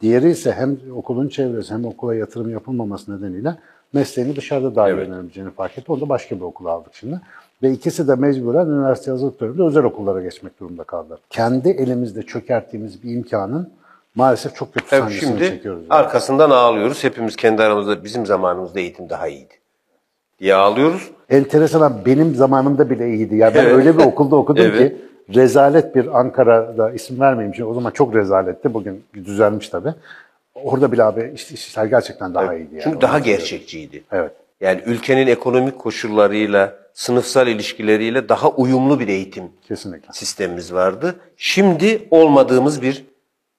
Diğeri 0.00 0.30
ise 0.30 0.52
hem 0.52 0.76
okulun 0.94 1.28
çevresi 1.28 1.74
hem 1.74 1.84
okula 1.84 2.14
yatırım 2.14 2.50
yapılmaması 2.50 3.16
nedeniyle 3.18 3.54
mesleğini 3.92 4.36
dışarıda 4.36 4.74
daha 4.74 4.88
iyi 4.90 4.92
Evet. 4.94 5.08
öğrenebileceğini 5.08 5.50
fark 5.50 5.78
etti. 5.78 5.92
Onu 5.92 6.00
da 6.00 6.08
başka 6.08 6.36
bir 6.36 6.40
okula 6.40 6.70
aldık 6.70 6.94
şimdi. 6.94 7.20
Ve 7.62 7.70
ikisi 7.70 8.08
de 8.08 8.14
mecburen 8.14 8.66
üniversite 8.66 9.10
hazırlık 9.10 9.40
döneminde 9.40 9.62
özel 9.62 9.84
okullara 9.84 10.22
geçmek 10.22 10.60
durumunda 10.60 10.84
kaldılar. 10.84 11.20
Kendi 11.30 11.68
elimizde 11.68 12.22
çökerttiğimiz 12.22 13.02
bir 13.02 13.14
imkanın 13.14 13.70
maalesef 14.14 14.54
çok 14.54 14.74
kötü 14.74 14.86
Tabii 14.90 15.00
sancısını 15.00 15.28
şimdi 15.28 15.44
çekiyoruz. 15.46 15.82
yani. 15.82 16.00
arkasından 16.00 16.50
ağlıyoruz. 16.50 17.04
Hepimiz 17.04 17.36
kendi 17.36 17.62
aramızda 17.62 18.04
bizim 18.04 18.26
zamanımızda 18.26 18.80
eğitim 18.80 19.08
daha 19.10 19.28
iyiydi 19.28 19.54
diye 20.40 20.54
ağlıyoruz. 20.54 21.10
Enteresan 21.30 21.80
abi, 21.80 21.94
benim 22.06 22.34
zamanımda 22.34 22.90
bile 22.90 23.08
iyiydi. 23.14 23.36
Ya 23.36 23.54
ben 23.54 23.62
Evet. 23.64 23.72
öyle 23.74 23.98
bir 23.98 24.04
okulda 24.04 24.36
okudum 24.36 24.64
Evet. 24.66 24.78
ki 24.78 24.96
rezalet 25.34 25.94
bir 25.96 26.18
Ankara'da 26.20 26.90
isim 26.90 27.20
vermeyeyim 27.20 27.54
şimdi 27.54 27.68
o 27.68 27.74
zaman 27.74 27.90
çok 27.90 28.14
rezaletti. 28.14 28.74
Bugün 28.74 29.04
düzelmiş 29.14 29.68
tabii. 29.68 29.94
Orada 30.54 30.92
bile 30.92 31.04
abi 31.04 31.32
iş- 31.34 31.52
işler 31.52 31.84
gerçekten 31.84 32.34
daha 32.34 32.54
iyiydi. 32.54 32.68
Yani. 32.74 32.82
Çünkü 32.84 33.00
daha 33.00 33.18
gerçekçiydi. 33.18 34.02
Evet. 34.12 34.30
Yani 34.60 34.80
ülkenin 34.86 35.26
ekonomik 35.26 35.78
koşullarıyla, 35.78 36.74
sınıfsal 36.94 37.46
ilişkileriyle 37.48 38.28
daha 38.28 38.48
uyumlu 38.50 39.00
bir 39.00 39.08
eğitim 39.08 39.44
Kesinlikle. 39.68 40.08
sistemimiz 40.12 40.72
vardı. 40.74 41.14
Şimdi 41.36 42.08
olmadığımız 42.10 42.82
bir 42.82 43.04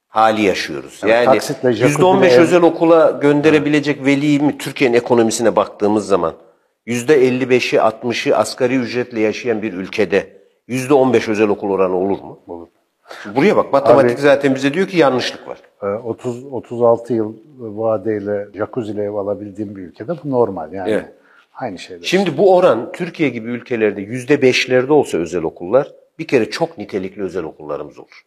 hali 0.08 0.42
yaşıyoruz. 0.42 1.02
Evet, 1.04 1.28
yani 1.28 1.74
jacuzzi 1.76 2.02
%15 2.02 2.22
ve 2.22 2.28
ev- 2.28 2.42
özel 2.42 2.62
okula 2.62 3.12
gönderebilecek 3.12 4.06
veli 4.06 4.40
mi 4.40 4.58
Türkiye'nin 4.58 4.98
ekonomisine 4.98 5.56
baktığımız 5.56 6.08
zaman 6.08 6.34
%55'i 6.88 7.80
60'ı 7.80 8.36
asgari 8.36 8.76
ücretle 8.76 9.20
yaşayan 9.20 9.62
bir 9.62 9.74
ülkede 9.74 10.42
%15 10.70 11.32
özel 11.32 11.50
okul 11.50 11.70
oranı 11.70 11.96
olur 11.96 12.20
mu? 12.20 12.40
Olur. 12.48 12.68
Buraya 13.36 13.58
bak 13.58 13.74
matematik 13.74 14.12
Abi, 14.12 14.22
zaten 14.22 14.56
bize 14.56 14.74
diyor 14.74 14.88
ki 14.88 14.98
yanlışlık 14.98 15.48
var. 15.48 15.58
30 16.04 16.46
36 16.46 17.14
yıl 17.14 17.34
vadeyle 17.58 18.48
jacuzzi 18.56 19.02
ev 19.02 19.14
alabildiğim 19.14 19.76
bir 19.76 19.82
ülkede 19.82 20.14
bu 20.24 20.30
normal 20.30 20.74
yani. 20.74 20.92
Evet. 20.92 21.06
Aynı 21.56 21.80
şeyler. 21.80 22.04
Şimdi 22.04 22.38
bu 22.38 22.56
oran 22.56 22.92
Türkiye 22.92 23.30
gibi 23.30 23.50
ülkelerde 23.50 24.02
yüzde 24.02 24.42
beşlerde 24.42 24.94
olsa 24.94 25.18
özel 25.18 25.44
okullar 25.44 25.92
bir 26.20 26.28
kere 26.28 26.50
çok 26.50 26.78
nitelikli 26.78 27.24
özel 27.24 27.44
okullarımız 27.44 28.00
olur. 28.00 28.22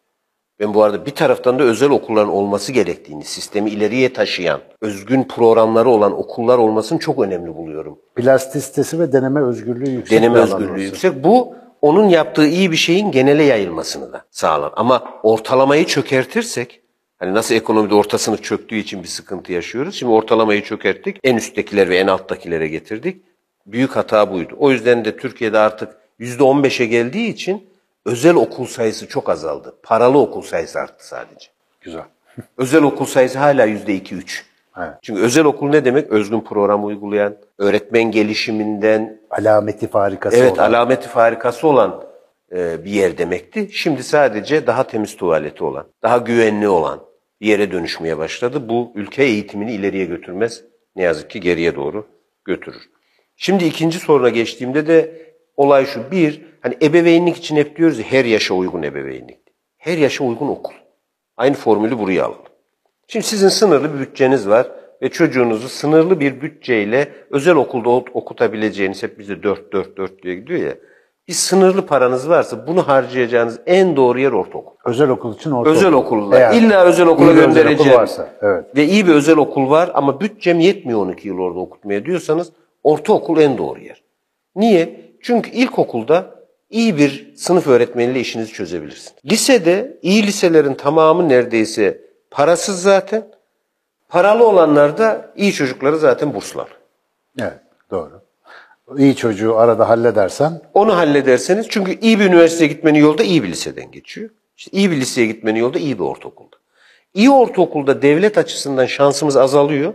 Ben 0.59 0.73
bu 0.73 0.83
arada 0.83 1.05
bir 1.05 1.11
taraftan 1.11 1.59
da 1.59 1.63
özel 1.63 1.89
okulların 1.89 2.29
olması 2.29 2.71
gerektiğini, 2.71 3.23
sistemi 3.23 3.69
ileriye 3.69 4.13
taşıyan, 4.13 4.59
özgün 4.81 5.23
programları 5.23 5.89
olan 5.89 6.19
okullar 6.19 6.57
olmasını 6.57 6.99
çok 6.99 7.19
önemli 7.19 7.55
buluyorum. 7.55 7.99
Plastisitesi 8.15 8.99
ve 8.99 9.13
deneme 9.13 9.41
özgürlüğü 9.41 9.89
yüksek. 9.89 10.19
Deneme 10.19 10.39
özgürlüğü 10.39 10.81
yüksek. 10.81 11.23
Bu 11.23 11.55
onun 11.81 12.09
yaptığı 12.09 12.47
iyi 12.47 12.71
bir 12.71 12.75
şeyin 12.75 13.11
genele 13.11 13.43
yayılmasını 13.43 14.13
da 14.13 14.25
sağlar. 14.31 14.71
Ama 14.75 15.03
ortalamayı 15.23 15.85
çökertirsek, 15.85 16.81
hani 17.19 17.33
nasıl 17.33 17.55
ekonomide 17.55 17.95
orta 17.95 18.17
sınıf 18.17 18.43
çöktüğü 18.43 18.75
için 18.75 19.03
bir 19.03 19.07
sıkıntı 19.07 19.53
yaşıyoruz. 19.53 19.95
Şimdi 19.95 20.11
ortalamayı 20.11 20.63
çökerttik, 20.63 21.17
en 21.23 21.35
üsttekiler 21.35 21.89
ve 21.89 21.97
en 21.97 22.07
alttakilere 22.07 22.67
getirdik. 22.67 23.21
Büyük 23.65 23.95
hata 23.95 24.31
buydu. 24.31 24.55
O 24.59 24.71
yüzden 24.71 25.05
de 25.05 25.17
Türkiye'de 25.17 25.57
artık 25.57 25.95
%15'e 26.19 26.85
geldiği 26.85 27.29
için 27.29 27.63
özel 28.05 28.35
okul 28.35 28.65
sayısı 28.65 29.07
çok 29.07 29.29
azaldı. 29.29 29.75
Paralı 29.83 30.17
okul 30.17 30.41
sayısı 30.41 30.79
arttı 30.79 31.07
sadece. 31.07 31.47
Güzel. 31.81 32.03
özel 32.57 32.83
okul 32.83 33.05
sayısı 33.05 33.39
hala 33.39 33.67
%2-3. 33.67 34.41
Evet. 34.77 34.93
Çünkü 35.01 35.21
özel 35.21 35.45
okul 35.45 35.69
ne 35.69 35.85
demek? 35.85 36.09
Özgün 36.09 36.41
program 36.41 36.85
uygulayan, 36.85 37.35
öğretmen 37.57 38.11
gelişiminden... 38.11 39.19
Alameti 39.29 39.87
farikası 39.87 40.37
evet, 40.37 40.53
olan. 40.53 40.69
alameti 40.69 41.07
farikası 41.07 41.67
olan 41.67 42.03
e, 42.51 42.85
bir 42.85 42.91
yer 42.91 43.17
demekti. 43.17 43.69
Şimdi 43.71 44.03
sadece 44.03 44.67
daha 44.67 44.87
temiz 44.87 45.15
tuvaleti 45.15 45.63
olan, 45.63 45.85
daha 46.03 46.17
güvenli 46.17 46.67
olan 46.67 46.99
bir 47.41 47.47
yere 47.47 47.71
dönüşmeye 47.71 48.17
başladı. 48.17 48.69
Bu 48.69 48.91
ülke 48.95 49.23
eğitimini 49.23 49.73
ileriye 49.73 50.05
götürmez. 50.05 50.63
Ne 50.95 51.03
yazık 51.03 51.29
ki 51.29 51.39
geriye 51.39 51.75
doğru 51.75 52.07
götürür. 52.45 52.81
Şimdi 53.35 53.65
ikinci 53.65 53.99
soruna 53.99 54.29
geçtiğimde 54.29 54.87
de 54.87 55.25
olay 55.57 55.85
şu. 55.85 56.11
Bir, 56.11 56.41
hani 56.65 56.77
ebeveynlik 56.81 57.37
için 57.37 57.55
hep 57.55 57.77
diyoruz 57.77 57.99
ya 57.99 58.05
her 58.05 58.25
yaşa 58.25 58.53
uygun 58.53 58.83
ebeveynlik. 58.83 59.39
Her 59.77 59.97
yaşa 59.97 60.23
uygun 60.23 60.47
okul. 60.47 60.73
Aynı 61.37 61.55
formülü 61.55 61.99
buraya 61.99 62.25
alalım. 62.25 62.41
Şimdi 63.07 63.25
sizin 63.25 63.49
sınırlı 63.49 63.93
bir 63.93 63.99
bütçeniz 63.99 64.49
var 64.49 64.67
ve 65.01 65.09
çocuğunuzu 65.09 65.69
sınırlı 65.69 66.19
bir 66.19 66.41
bütçeyle 66.41 67.09
özel 67.31 67.55
okulda 67.55 67.89
okutabileceğiniz 67.89 69.03
hep 69.03 69.19
bize 69.19 69.43
4 69.43 69.73
4 69.73 69.97
4 69.97 70.23
diye 70.23 70.35
gidiyor 70.35 70.59
ya. 70.59 70.75
Bir 71.27 71.33
sınırlı 71.33 71.85
paranız 71.85 72.29
varsa 72.29 72.67
bunu 72.67 72.87
harcayacağınız 72.87 73.59
en 73.65 73.95
doğru 73.95 74.19
yer 74.19 74.31
ortaokul. 74.31 74.75
Özel 74.85 75.09
okul 75.09 75.35
için 75.35 75.51
ortaokul. 75.51 75.77
Özel 75.77 75.93
okullar. 75.93 76.41
Yani, 76.41 76.57
İlla 76.57 76.83
özel 76.85 77.07
okula 77.07 77.31
göndereceğim. 77.31 77.79
Özel 77.79 77.91
okul 77.91 78.01
varsa, 78.01 78.29
evet. 78.41 78.65
Ve 78.75 78.85
iyi 78.85 79.07
bir 79.07 79.13
özel 79.13 79.37
okul 79.37 79.69
var 79.69 79.91
ama 79.93 80.21
bütçem 80.21 80.59
yetmiyor 80.59 80.99
12 80.99 81.27
yıl 81.27 81.37
orada 81.39 81.59
okutmaya 81.59 82.05
diyorsanız 82.05 82.51
ortaokul 82.83 83.41
en 83.41 83.57
doğru 83.57 83.79
yer. 83.79 84.03
Niye? 84.55 85.05
Çünkü 85.21 85.51
ilkokulda 85.51 86.34
iyi 86.75 86.97
bir 86.97 87.35
sınıf 87.35 87.67
öğretmeniyle 87.67 88.19
işinizi 88.19 88.53
çözebilirsiniz. 88.53 89.13
Lisede 89.25 89.97
iyi 90.01 90.27
liselerin 90.27 90.73
tamamı 90.73 91.29
neredeyse 91.29 92.01
parasız 92.31 92.81
zaten. 92.81 93.27
Paralı 94.09 94.47
olanlar 94.47 94.97
da 94.97 95.33
iyi 95.35 95.53
çocukları 95.53 95.97
zaten 95.97 96.33
burslar. 96.33 96.67
Evet 97.39 97.59
doğru. 97.91 98.21
İyi 98.97 99.15
çocuğu 99.15 99.57
arada 99.57 99.89
halledersen. 99.89 100.61
Onu 100.73 100.97
hallederseniz 100.97 101.65
çünkü 101.69 101.99
iyi 101.99 102.19
bir 102.19 102.25
üniversiteye 102.25 102.67
gitmenin 102.67 102.99
yolda 102.99 103.23
iyi 103.23 103.43
bir 103.43 103.47
liseden 103.47 103.91
geçiyor. 103.91 104.29
İşte 104.57 104.77
iyi 104.77 104.91
bir 104.91 104.97
liseye 104.97 105.27
gitmenin 105.27 105.59
yolda 105.59 105.79
iyi 105.79 105.99
bir 105.99 106.03
ortaokulda. 106.03 106.55
İyi 107.13 107.31
ortaokulda 107.31 108.01
devlet 108.01 108.37
açısından 108.37 108.85
şansımız 108.85 109.37
azalıyor. 109.37 109.93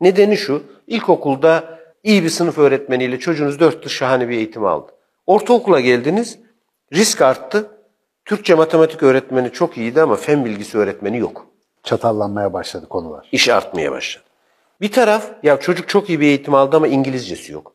Nedeni 0.00 0.36
şu, 0.36 0.62
ilkokulda 0.86 1.78
iyi 2.04 2.24
bir 2.24 2.30
sınıf 2.30 2.58
öğretmeniyle 2.58 3.18
çocuğunuz 3.18 3.60
dört 3.60 3.82
yıl 3.82 3.90
şahane 3.90 4.28
bir 4.28 4.36
eğitim 4.36 4.64
aldı. 4.64 4.92
Ortaokula 5.26 5.80
geldiniz, 5.80 6.38
risk 6.92 7.22
arttı. 7.22 7.70
Türkçe 8.24 8.54
matematik 8.54 9.02
öğretmeni 9.02 9.52
çok 9.52 9.76
iyiydi 9.78 10.02
ama 10.02 10.16
fen 10.16 10.44
bilgisi 10.44 10.78
öğretmeni 10.78 11.18
yok. 11.18 11.46
Çatallanmaya 11.82 12.52
başladı 12.52 12.88
konular. 12.88 13.28
İş 13.32 13.48
artmaya 13.48 13.92
başladı. 13.92 14.24
Bir 14.80 14.92
taraf 14.92 15.30
ya 15.42 15.60
çocuk 15.60 15.88
çok 15.88 16.08
iyi 16.08 16.20
bir 16.20 16.26
eğitim 16.26 16.54
aldı 16.54 16.76
ama 16.76 16.88
İngilizcesi 16.88 17.52
yok. 17.52 17.74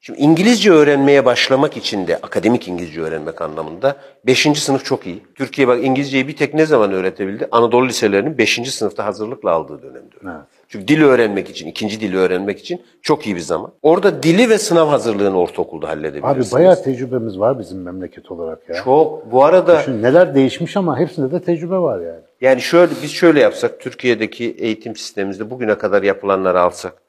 Şimdi 0.00 0.20
İngilizce 0.20 0.72
öğrenmeye 0.72 1.24
başlamak 1.24 1.76
için 1.76 2.06
de 2.06 2.16
akademik 2.16 2.68
İngilizce 2.68 3.00
öğrenmek 3.00 3.42
anlamında 3.42 3.96
5. 4.26 4.62
sınıf 4.62 4.84
çok 4.84 5.06
iyi. 5.06 5.22
Türkiye 5.34 5.68
bak 5.68 5.84
İngilizceyi 5.84 6.28
bir 6.28 6.36
tek 6.36 6.54
ne 6.54 6.66
zaman 6.66 6.92
öğretebildi? 6.92 7.48
Anadolu 7.50 7.88
liselerinin 7.88 8.38
5. 8.38 8.74
sınıfta 8.74 9.04
hazırlıkla 9.04 9.50
aldığı 9.50 9.82
dönemde. 9.82 10.14
Evet. 10.24 10.34
Çünkü 10.74 10.88
dili 10.88 11.04
öğrenmek 11.04 11.50
için, 11.50 11.68
ikinci 11.68 12.00
dili 12.00 12.16
öğrenmek 12.16 12.58
için 12.58 12.82
çok 13.02 13.26
iyi 13.26 13.36
bir 13.36 13.40
zaman. 13.40 13.72
Orada 13.82 14.22
dili 14.22 14.50
ve 14.50 14.58
sınav 14.58 14.88
hazırlığını 14.88 15.38
ortaokulda 15.38 15.88
halledebilirsiniz. 15.88 16.54
Abi 16.54 16.60
bayağı 16.60 16.82
tecrübemiz 16.82 17.38
var 17.38 17.58
bizim 17.58 17.82
memleket 17.82 18.30
olarak 18.30 18.68
ya. 18.68 18.74
Çok. 18.84 19.32
Bu 19.32 19.44
arada... 19.44 19.78
Düşün, 19.78 20.02
neler 20.02 20.34
değişmiş 20.34 20.76
ama 20.76 20.98
hepsinde 20.98 21.30
de 21.30 21.42
tecrübe 21.42 21.76
var 21.76 22.00
yani. 22.00 22.20
Yani 22.40 22.60
şöyle 22.60 22.92
biz 23.02 23.10
şöyle 23.10 23.40
yapsak, 23.40 23.80
Türkiye'deki 23.80 24.50
eğitim 24.50 24.96
sistemimizde 24.96 25.50
bugüne 25.50 25.78
kadar 25.78 26.02
yapılanları 26.02 26.60
alsak, 26.60 27.02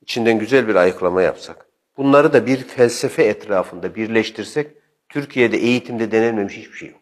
içinden 0.00 0.38
güzel 0.38 0.68
bir 0.68 0.74
ayıklama 0.74 1.22
yapsak, 1.22 1.66
bunları 1.96 2.32
da 2.32 2.46
bir 2.46 2.56
felsefe 2.56 3.24
etrafında 3.24 3.94
birleştirsek, 3.94 4.70
Türkiye'de 5.08 5.56
eğitimde 5.56 6.12
denenmemiş 6.12 6.56
hiçbir 6.56 6.76
şey 6.76 6.88
yok. 6.88 7.01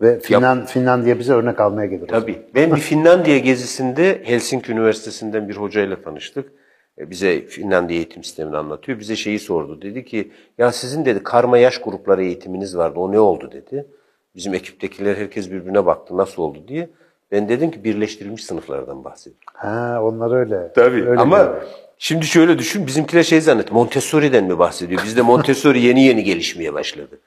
Ve 0.00 0.20
Finland, 0.20 0.58
Yap. 0.60 0.68
Finlandiya 0.68 1.18
bize 1.18 1.32
örnek 1.32 1.60
almaya 1.60 1.86
gelir. 1.86 2.08
Tabii. 2.08 2.42
Ben 2.54 2.74
bir 2.74 2.80
Finlandiya 2.80 3.38
gezisinde 3.38 4.20
Helsinki 4.24 4.72
Üniversitesi'nden 4.72 5.48
bir 5.48 5.56
hocayla 5.56 6.02
tanıştık. 6.02 6.52
E, 6.98 7.10
bize 7.10 7.46
Finlandiya 7.46 7.96
eğitim 7.96 8.24
sistemini 8.24 8.56
anlatıyor. 8.56 8.98
Bize 8.98 9.16
şeyi 9.16 9.38
sordu. 9.38 9.82
Dedi 9.82 10.04
ki 10.04 10.32
ya 10.58 10.72
sizin 10.72 11.04
dedi 11.04 11.22
karma 11.22 11.58
yaş 11.58 11.78
grupları 11.78 12.24
eğitiminiz 12.24 12.76
vardı. 12.76 12.98
O 12.98 13.12
ne 13.12 13.20
oldu 13.20 13.50
dedi. 13.52 13.86
Bizim 14.34 14.54
ekiptekiler 14.54 15.16
herkes 15.16 15.50
birbirine 15.50 15.86
baktı 15.86 16.16
nasıl 16.16 16.42
oldu 16.42 16.58
diye. 16.68 16.90
Ben 17.32 17.48
dedim 17.48 17.70
ki 17.70 17.84
birleştirilmiş 17.84 18.44
sınıflardan 18.44 19.04
bahsediyorum. 19.04 19.44
Ha 19.54 20.00
onlar 20.02 20.36
öyle. 20.36 20.72
Tabii 20.74 21.08
öyle 21.08 21.20
ama 21.20 21.38
diyor. 21.38 21.62
şimdi 21.98 22.26
şöyle 22.26 22.58
düşün 22.58 22.86
bizimkiler 22.86 23.22
şey 23.22 23.40
zannet 23.40 23.72
Montessori'den 23.72 24.44
mi 24.44 24.58
bahsediyor? 24.58 25.02
Bizde 25.04 25.22
Montessori 25.22 25.80
yeni 25.80 26.04
yeni 26.04 26.24
gelişmeye 26.24 26.74
başladı. 26.74 27.20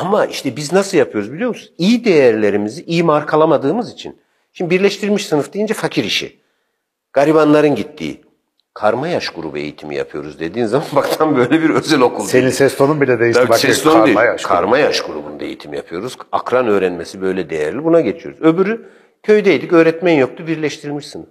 Ama 0.00 0.26
işte 0.26 0.56
biz 0.56 0.72
nasıl 0.72 0.98
yapıyoruz 0.98 1.32
biliyor 1.32 1.48
musunuz? 1.48 1.72
İyi 1.78 2.04
değerlerimizi 2.04 2.84
iyi 2.84 3.02
markalamadığımız 3.02 3.92
için. 3.92 4.20
Şimdi 4.52 4.70
birleştirilmiş 4.70 5.26
sınıf 5.26 5.52
deyince 5.52 5.74
fakir 5.74 6.04
işi. 6.04 6.40
Garibanların 7.12 7.74
gittiği. 7.74 8.20
Karma 8.74 9.08
yaş 9.08 9.28
grubu 9.28 9.58
eğitimi 9.58 9.96
yapıyoruz 9.96 10.40
dediğin 10.40 10.66
zaman 10.66 10.86
bak 10.96 11.18
tam 11.18 11.36
böyle 11.36 11.62
bir 11.62 11.70
özel 11.70 12.00
okul. 12.00 12.24
Senin 12.26 12.50
ses 12.50 12.76
tonun 12.76 13.00
bile 13.00 13.20
değişti. 13.20 13.44
Tabii 13.46 13.58
ses 13.58 13.82
tonu 13.82 14.06
değil. 14.06 14.16
Yaş 14.16 14.42
karma 14.42 14.78
yaş 14.78 15.00
grubunda 15.00 15.44
eğitim 15.44 15.74
yapıyoruz. 15.74 16.16
Akran 16.32 16.66
öğrenmesi 16.68 17.20
böyle 17.20 17.50
değerli. 17.50 17.84
Buna 17.84 18.00
geçiyoruz. 18.00 18.40
Öbürü 18.40 18.88
köydeydik 19.22 19.72
öğretmen 19.72 20.12
yoktu 20.12 20.46
birleştirilmiş 20.46 21.06
sınıf. 21.06 21.28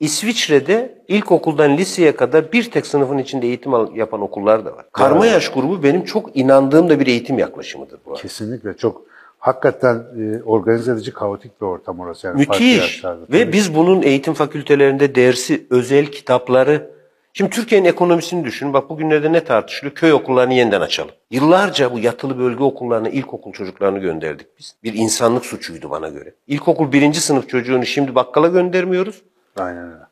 İsviçre'de 0.00 1.02
ilkokuldan 1.08 1.76
liseye 1.76 2.16
kadar 2.16 2.52
bir 2.52 2.70
tek 2.70 2.86
sınıfın 2.86 3.18
içinde 3.18 3.46
eğitim 3.46 3.72
yapan 3.94 4.20
okullar 4.20 4.64
da 4.64 4.76
var. 4.76 4.86
Karma 4.92 5.26
yaş 5.26 5.48
grubu 5.48 5.82
benim 5.82 6.04
çok 6.04 6.36
inandığım 6.36 6.88
da 6.88 7.00
bir 7.00 7.06
eğitim 7.06 7.38
yaklaşımıdır 7.38 8.00
bu 8.06 8.10
arada. 8.10 8.22
Kesinlikle 8.22 8.76
çok 8.76 9.02
hakikaten 9.38 9.94
e, 9.96 10.42
organize 10.42 10.92
edici 10.92 11.12
kaotik 11.12 11.60
bir 11.60 11.66
ortam 11.66 12.00
orası. 12.00 12.26
Yani 12.26 12.38
Müthiş. 12.38 13.04
Ve 13.32 13.52
biz 13.52 13.74
bunun 13.74 14.02
eğitim 14.02 14.34
fakültelerinde 14.34 15.14
dersi, 15.14 15.66
özel 15.70 16.06
kitapları 16.06 16.90
Şimdi 17.32 17.50
Türkiye'nin 17.50 17.88
ekonomisini 17.88 18.44
düşün. 18.44 18.72
Bak 18.72 18.90
bugünlerde 18.90 19.32
ne 19.32 19.44
tartışılıyor? 19.44 19.94
Köy 19.94 20.12
okullarını 20.12 20.54
yeniden 20.54 20.80
açalım. 20.80 21.10
Yıllarca 21.30 21.92
bu 21.92 21.98
yatılı 21.98 22.38
bölge 22.38 22.64
okullarına 22.64 23.08
ilkokul 23.08 23.52
çocuklarını 23.52 23.98
gönderdik 23.98 24.46
biz. 24.58 24.74
Bir 24.84 24.94
insanlık 24.94 25.46
suçuydu 25.46 25.90
bana 25.90 26.08
göre. 26.08 26.34
İlkokul 26.46 26.92
birinci 26.92 27.20
sınıf 27.20 27.48
çocuğunu 27.48 27.86
şimdi 27.86 28.14
bakkala 28.14 28.48
göndermiyoruz. 28.48 29.22
Aynen 29.56 29.84
öyle. 29.84 30.04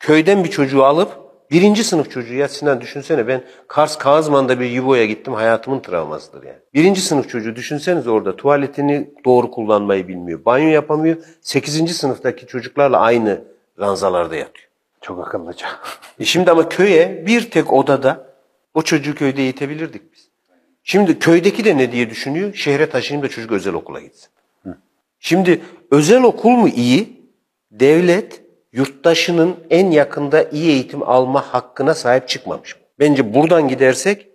Köyden 0.00 0.44
bir 0.44 0.50
çocuğu 0.50 0.84
alıp 0.84 1.24
birinci 1.50 1.84
sınıf 1.84 2.10
çocuğu 2.10 2.34
ya 2.34 2.48
Sinan 2.48 2.80
düşünsene 2.80 3.28
ben 3.28 3.42
Kars 3.68 3.98
Kazman'da 3.98 4.60
bir 4.60 4.70
Yubo'ya 4.70 5.06
gittim 5.06 5.34
hayatımın 5.34 5.80
travmasıdır 5.80 6.42
yani. 6.42 6.58
Birinci 6.74 7.00
sınıf 7.00 7.28
çocuğu 7.28 7.56
düşünseniz 7.56 8.06
orada 8.06 8.36
tuvaletini 8.36 9.10
doğru 9.24 9.50
kullanmayı 9.50 10.08
bilmiyor. 10.08 10.44
Banyo 10.44 10.68
yapamıyor. 10.68 11.16
Sekizinci 11.40 11.94
sınıftaki 11.94 12.46
çocuklarla 12.46 13.00
aynı 13.00 13.44
ranzalarda 13.80 14.36
yatıyor. 14.36 14.68
Çok 15.00 15.26
akıllıca. 15.26 15.66
E 16.20 16.24
şimdi 16.24 16.50
ama 16.50 16.68
köye 16.68 17.26
bir 17.26 17.50
tek 17.50 17.72
odada 17.72 18.26
o 18.74 18.82
çocuğu 18.82 19.14
köyde 19.14 19.42
eğitebilirdik 19.42 20.12
biz. 20.12 20.28
Şimdi 20.84 21.18
köydeki 21.18 21.64
de 21.64 21.76
ne 21.76 21.92
diye 21.92 22.10
düşünüyor? 22.10 22.54
Şehre 22.54 22.90
taşıyayım 22.90 23.26
da 23.26 23.30
çocuk 23.30 23.52
özel 23.52 23.74
okula 23.74 24.00
gitsin. 24.00 24.28
Hı. 24.62 24.76
Şimdi 25.20 25.62
özel 25.90 26.22
okul 26.22 26.50
mu 26.50 26.68
iyi? 26.68 27.24
Devlet 27.70 28.43
yurttaşının 28.74 29.56
en 29.70 29.90
yakında 29.90 30.42
iyi 30.42 30.70
eğitim 30.70 31.02
alma 31.02 31.40
hakkına 31.40 31.94
sahip 31.94 32.28
çıkmamış. 32.28 32.76
Bence 32.98 33.34
buradan 33.34 33.68
gidersek 33.68 34.28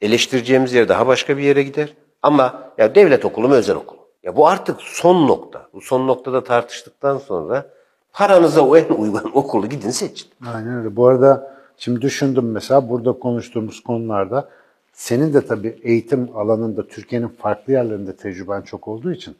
eleştireceğimiz 0.00 0.72
yer 0.72 0.88
daha 0.88 1.06
başka 1.06 1.36
bir 1.36 1.42
yere 1.42 1.62
gider. 1.62 1.94
Ama 2.22 2.72
ya 2.78 2.94
devlet 2.94 3.24
okulu 3.24 3.48
mu 3.48 3.54
özel 3.54 3.76
okul? 3.76 3.96
Ya 4.22 4.36
bu 4.36 4.48
artık 4.48 4.80
son 4.80 5.28
nokta. 5.28 5.68
Bu 5.72 5.80
son 5.80 6.06
noktada 6.06 6.44
tartıştıktan 6.44 7.18
sonra 7.18 7.66
paranıza 8.12 8.60
o 8.60 8.76
en 8.76 8.88
uygun 8.88 9.30
okulu 9.34 9.68
gidin 9.68 9.90
seçin. 9.90 10.28
Aynen 10.54 10.78
öyle. 10.78 10.96
Bu 10.96 11.06
arada 11.06 11.56
şimdi 11.76 12.02
düşündüm 12.02 12.50
mesela 12.50 12.88
burada 12.88 13.12
konuştuğumuz 13.12 13.82
konularda 13.82 14.48
senin 14.92 15.34
de 15.34 15.46
tabii 15.46 15.80
eğitim 15.82 16.28
alanında 16.36 16.86
Türkiye'nin 16.86 17.28
farklı 17.28 17.72
yerlerinde 17.72 18.16
tecrüben 18.16 18.62
çok 18.62 18.88
olduğu 18.88 19.12
için 19.12 19.36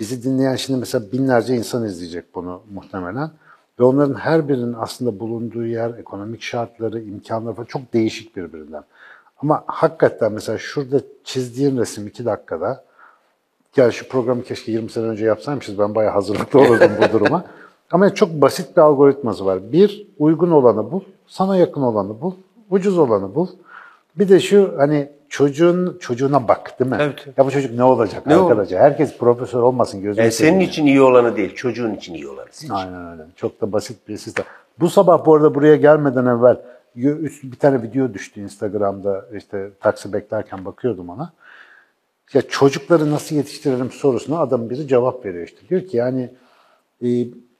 bizi 0.00 0.22
dinleyen 0.22 0.56
şimdi 0.56 0.80
mesela 0.80 1.12
binlerce 1.12 1.54
insan 1.54 1.84
izleyecek 1.84 2.34
bunu 2.34 2.62
muhtemelen. 2.74 3.30
Ve 3.80 3.84
onların 3.84 4.14
her 4.14 4.48
birinin 4.48 4.72
aslında 4.78 5.20
bulunduğu 5.20 5.66
yer, 5.66 5.90
ekonomik 5.98 6.42
şartları, 6.42 7.00
imkanları 7.00 7.54
falan 7.54 7.66
çok 7.66 7.92
değişik 7.92 8.36
birbirinden. 8.36 8.82
Ama 9.42 9.64
hakikaten 9.66 10.32
mesela 10.32 10.58
şurada 10.58 11.00
çizdiğin 11.24 11.78
resim 11.78 12.06
iki 12.06 12.24
dakikada, 12.24 12.84
yani 13.76 13.92
şu 13.92 14.08
programı 14.08 14.42
keşke 14.42 14.72
20 14.72 14.90
sene 14.90 15.04
önce 15.04 15.24
yapsaymışız, 15.24 15.78
ben 15.78 15.94
bayağı 15.94 16.12
hazırlıklı 16.12 16.60
olurdum 16.60 16.90
bu 17.08 17.12
duruma. 17.12 17.44
Ama 17.90 18.14
çok 18.14 18.30
basit 18.30 18.76
bir 18.76 18.82
algoritması 18.82 19.46
var. 19.46 19.72
Bir, 19.72 20.06
uygun 20.18 20.50
olanı 20.50 20.92
bul, 20.92 21.00
sana 21.26 21.56
yakın 21.56 21.82
olanı 21.82 22.20
bul, 22.20 22.32
ucuz 22.70 22.98
olanı 22.98 23.34
bul. 23.34 23.46
Bir 24.18 24.28
de 24.28 24.40
şu 24.40 24.74
hani 24.78 25.12
çocuğun 25.28 25.98
çocuğuna 26.00 26.48
bak 26.48 26.80
değil 26.80 26.90
mi? 26.90 26.96
Evet. 27.00 27.26
Ya 27.36 27.46
bu 27.46 27.50
çocuk 27.50 27.74
ne 27.74 27.84
olacak 27.84 28.26
Ne 28.26 28.36
arkadaşlar? 28.36 28.80
Herkes 28.80 29.18
profesör 29.18 29.62
olmasın 29.62 30.02
gözünü 30.02 30.22
Yani 30.22 30.32
senin 30.32 30.50
seveyim. 30.50 30.70
için 30.70 30.86
iyi 30.86 31.00
olanı 31.00 31.36
değil, 31.36 31.54
çocuğun 31.54 31.94
için 31.94 32.14
iyi 32.14 32.28
olanı 32.28 32.46
seç. 32.50 32.70
Aynen 32.70 33.12
öyle. 33.12 33.22
Çok 33.36 33.60
da 33.60 33.72
basit 33.72 34.08
bir 34.08 34.16
sistem. 34.16 34.44
Bu 34.80 34.90
sabah 34.90 35.26
bu 35.26 35.34
arada 35.34 35.54
buraya 35.54 35.76
gelmeden 35.76 36.26
evvel 36.26 36.56
bir 36.96 37.58
tane 37.58 37.82
video 37.82 38.14
düştü 38.14 38.40
Instagram'da 38.40 39.24
işte 39.36 39.70
taksi 39.80 40.12
beklerken 40.12 40.64
bakıyordum 40.64 41.08
ona. 41.08 41.32
Ya 42.34 42.42
çocukları 42.42 43.10
nasıl 43.10 43.36
yetiştirelim 43.36 43.90
sorusuna 43.90 44.38
adam 44.38 44.70
biri 44.70 44.88
cevap 44.88 45.24
veriyor 45.26 45.44
işte. 45.46 45.68
Diyor 45.68 45.80
ki 45.86 45.96
yani 45.96 46.30
e, 47.04 47.08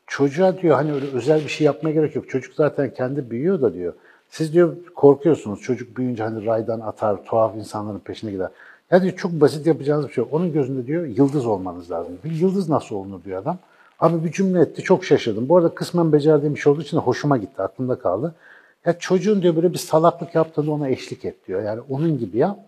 çocuğa 0.06 0.58
diyor 0.58 0.76
hani 0.76 0.92
öyle 0.92 1.06
özel 1.12 1.40
bir 1.40 1.48
şey 1.48 1.64
yapmaya 1.64 1.92
gerek 1.92 2.16
yok. 2.16 2.28
Çocuk 2.28 2.54
zaten 2.54 2.94
kendi 2.94 3.30
büyüyor 3.30 3.62
da 3.62 3.74
diyor. 3.74 3.92
Siz 4.30 4.52
diyor 4.52 4.76
korkuyorsunuz 4.94 5.60
çocuk 5.60 5.96
büyüyünce 5.96 6.22
hani 6.22 6.46
raydan 6.46 6.80
atar, 6.80 7.24
tuhaf 7.24 7.56
insanların 7.56 7.98
peşine 7.98 8.30
gider. 8.30 8.48
Ya 8.90 9.02
diyor 9.02 9.16
çok 9.16 9.32
basit 9.32 9.66
yapacağınız 9.66 10.08
bir 10.08 10.12
şey. 10.12 10.24
Onun 10.30 10.52
gözünde 10.52 10.86
diyor 10.86 11.04
yıldız 11.04 11.46
olmanız 11.46 11.90
lazım. 11.90 12.12
Bir 12.24 12.30
yıldız 12.30 12.68
nasıl 12.68 12.96
olunur 12.96 13.24
diyor 13.24 13.42
adam. 13.42 13.58
Abi 14.00 14.24
bir 14.24 14.32
cümle 14.32 14.60
etti 14.60 14.82
çok 14.82 15.04
şaşırdım. 15.04 15.48
Bu 15.48 15.56
arada 15.56 15.68
kısmen 15.74 16.12
becerdiğim 16.12 16.54
bir 16.54 16.60
şey 16.60 16.72
olduğu 16.72 16.82
için 16.82 16.96
de 16.96 17.00
hoşuma 17.00 17.36
gitti, 17.36 17.62
aklımda 17.62 17.98
kaldı. 17.98 18.34
Ya 18.86 18.98
çocuğun 18.98 19.42
diyor 19.42 19.56
böyle 19.56 19.72
bir 19.72 19.78
salaklık 19.78 20.34
yaptığında 20.34 20.70
ona 20.70 20.88
eşlik 20.88 21.24
et 21.24 21.46
diyor. 21.48 21.62
Yani 21.62 21.80
onun 21.90 22.18
gibi 22.18 22.38
yap. 22.38 22.58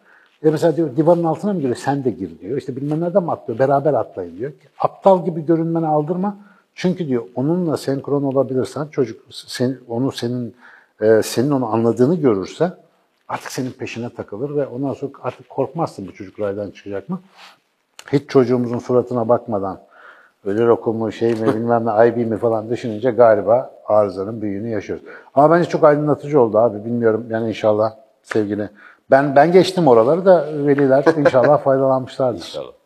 E 0.45 0.51
mesela 0.51 0.77
diyor 0.77 0.97
divanın 0.97 1.25
altına 1.25 1.53
mı 1.53 1.59
giriyor? 1.59 1.77
Sen 1.77 2.05
de 2.05 2.11
gir 2.11 2.39
diyor. 2.41 2.59
İşte 2.59 2.77
bilmem 2.77 3.01
nereden 3.01 3.23
mi 3.23 3.33
atlıyor? 3.33 3.59
Beraber 3.59 3.95
atlayın 3.95 4.39
diyor. 4.39 4.53
Aptal 4.79 5.25
gibi 5.25 5.47
görünmeni 5.47 5.87
aldırma. 5.87 6.37
Çünkü 6.75 7.09
diyor 7.09 7.23
onunla 7.35 7.77
senkron 7.77 8.23
olabilirsen 8.23 8.87
çocuk 8.87 9.21
sen, 9.31 9.79
onu 9.89 10.13
senin 10.13 10.55
e, 11.01 11.23
senin 11.23 11.51
onu 11.51 11.67
anladığını 11.67 12.15
görürse 12.15 12.73
artık 13.29 13.53
senin 13.53 13.71
peşine 13.71 14.11
takılır 14.11 14.57
ve 14.57 14.67
ondan 14.67 14.95
sonra 14.95 15.13
artık 15.23 15.49
korkmazsın 15.49 16.07
bu 16.09 16.15
çocuk 16.15 16.41
raydan 16.41 16.71
çıkacak 16.71 17.09
mı? 17.09 17.21
Hiç 18.13 18.31
çocuğumuzun 18.31 18.79
suratına 18.79 19.29
bakmadan 19.29 19.81
öyle 20.45 20.71
okul 20.71 20.93
mu 20.93 21.13
şey 21.13 21.35
mi 21.35 21.47
bilmem 21.55 21.87
ne 21.87 22.09
IB 22.09 22.17
mi 22.17 22.37
falan 22.37 22.71
düşününce 22.71 23.11
galiba 23.11 23.71
arızanın 23.87 24.43
büyüğünü 24.43 24.69
yaşıyoruz. 24.69 25.05
Ama 25.35 25.51
bence 25.51 25.69
çok 25.69 25.85
aydınlatıcı 25.85 26.41
oldu 26.41 26.59
abi. 26.59 26.85
Bilmiyorum 26.85 27.27
yani 27.31 27.49
inşallah 27.49 27.95
sevgili. 28.23 28.69
Ben 29.11 29.37
ben 29.37 29.53
geçtim 29.53 29.89
oraları 29.89 30.25
da 30.25 30.47
veliler 30.53 31.05
inşallah 31.17 31.59
faydalanmışlardır. 31.65 32.39
İnşallah. 32.39 32.80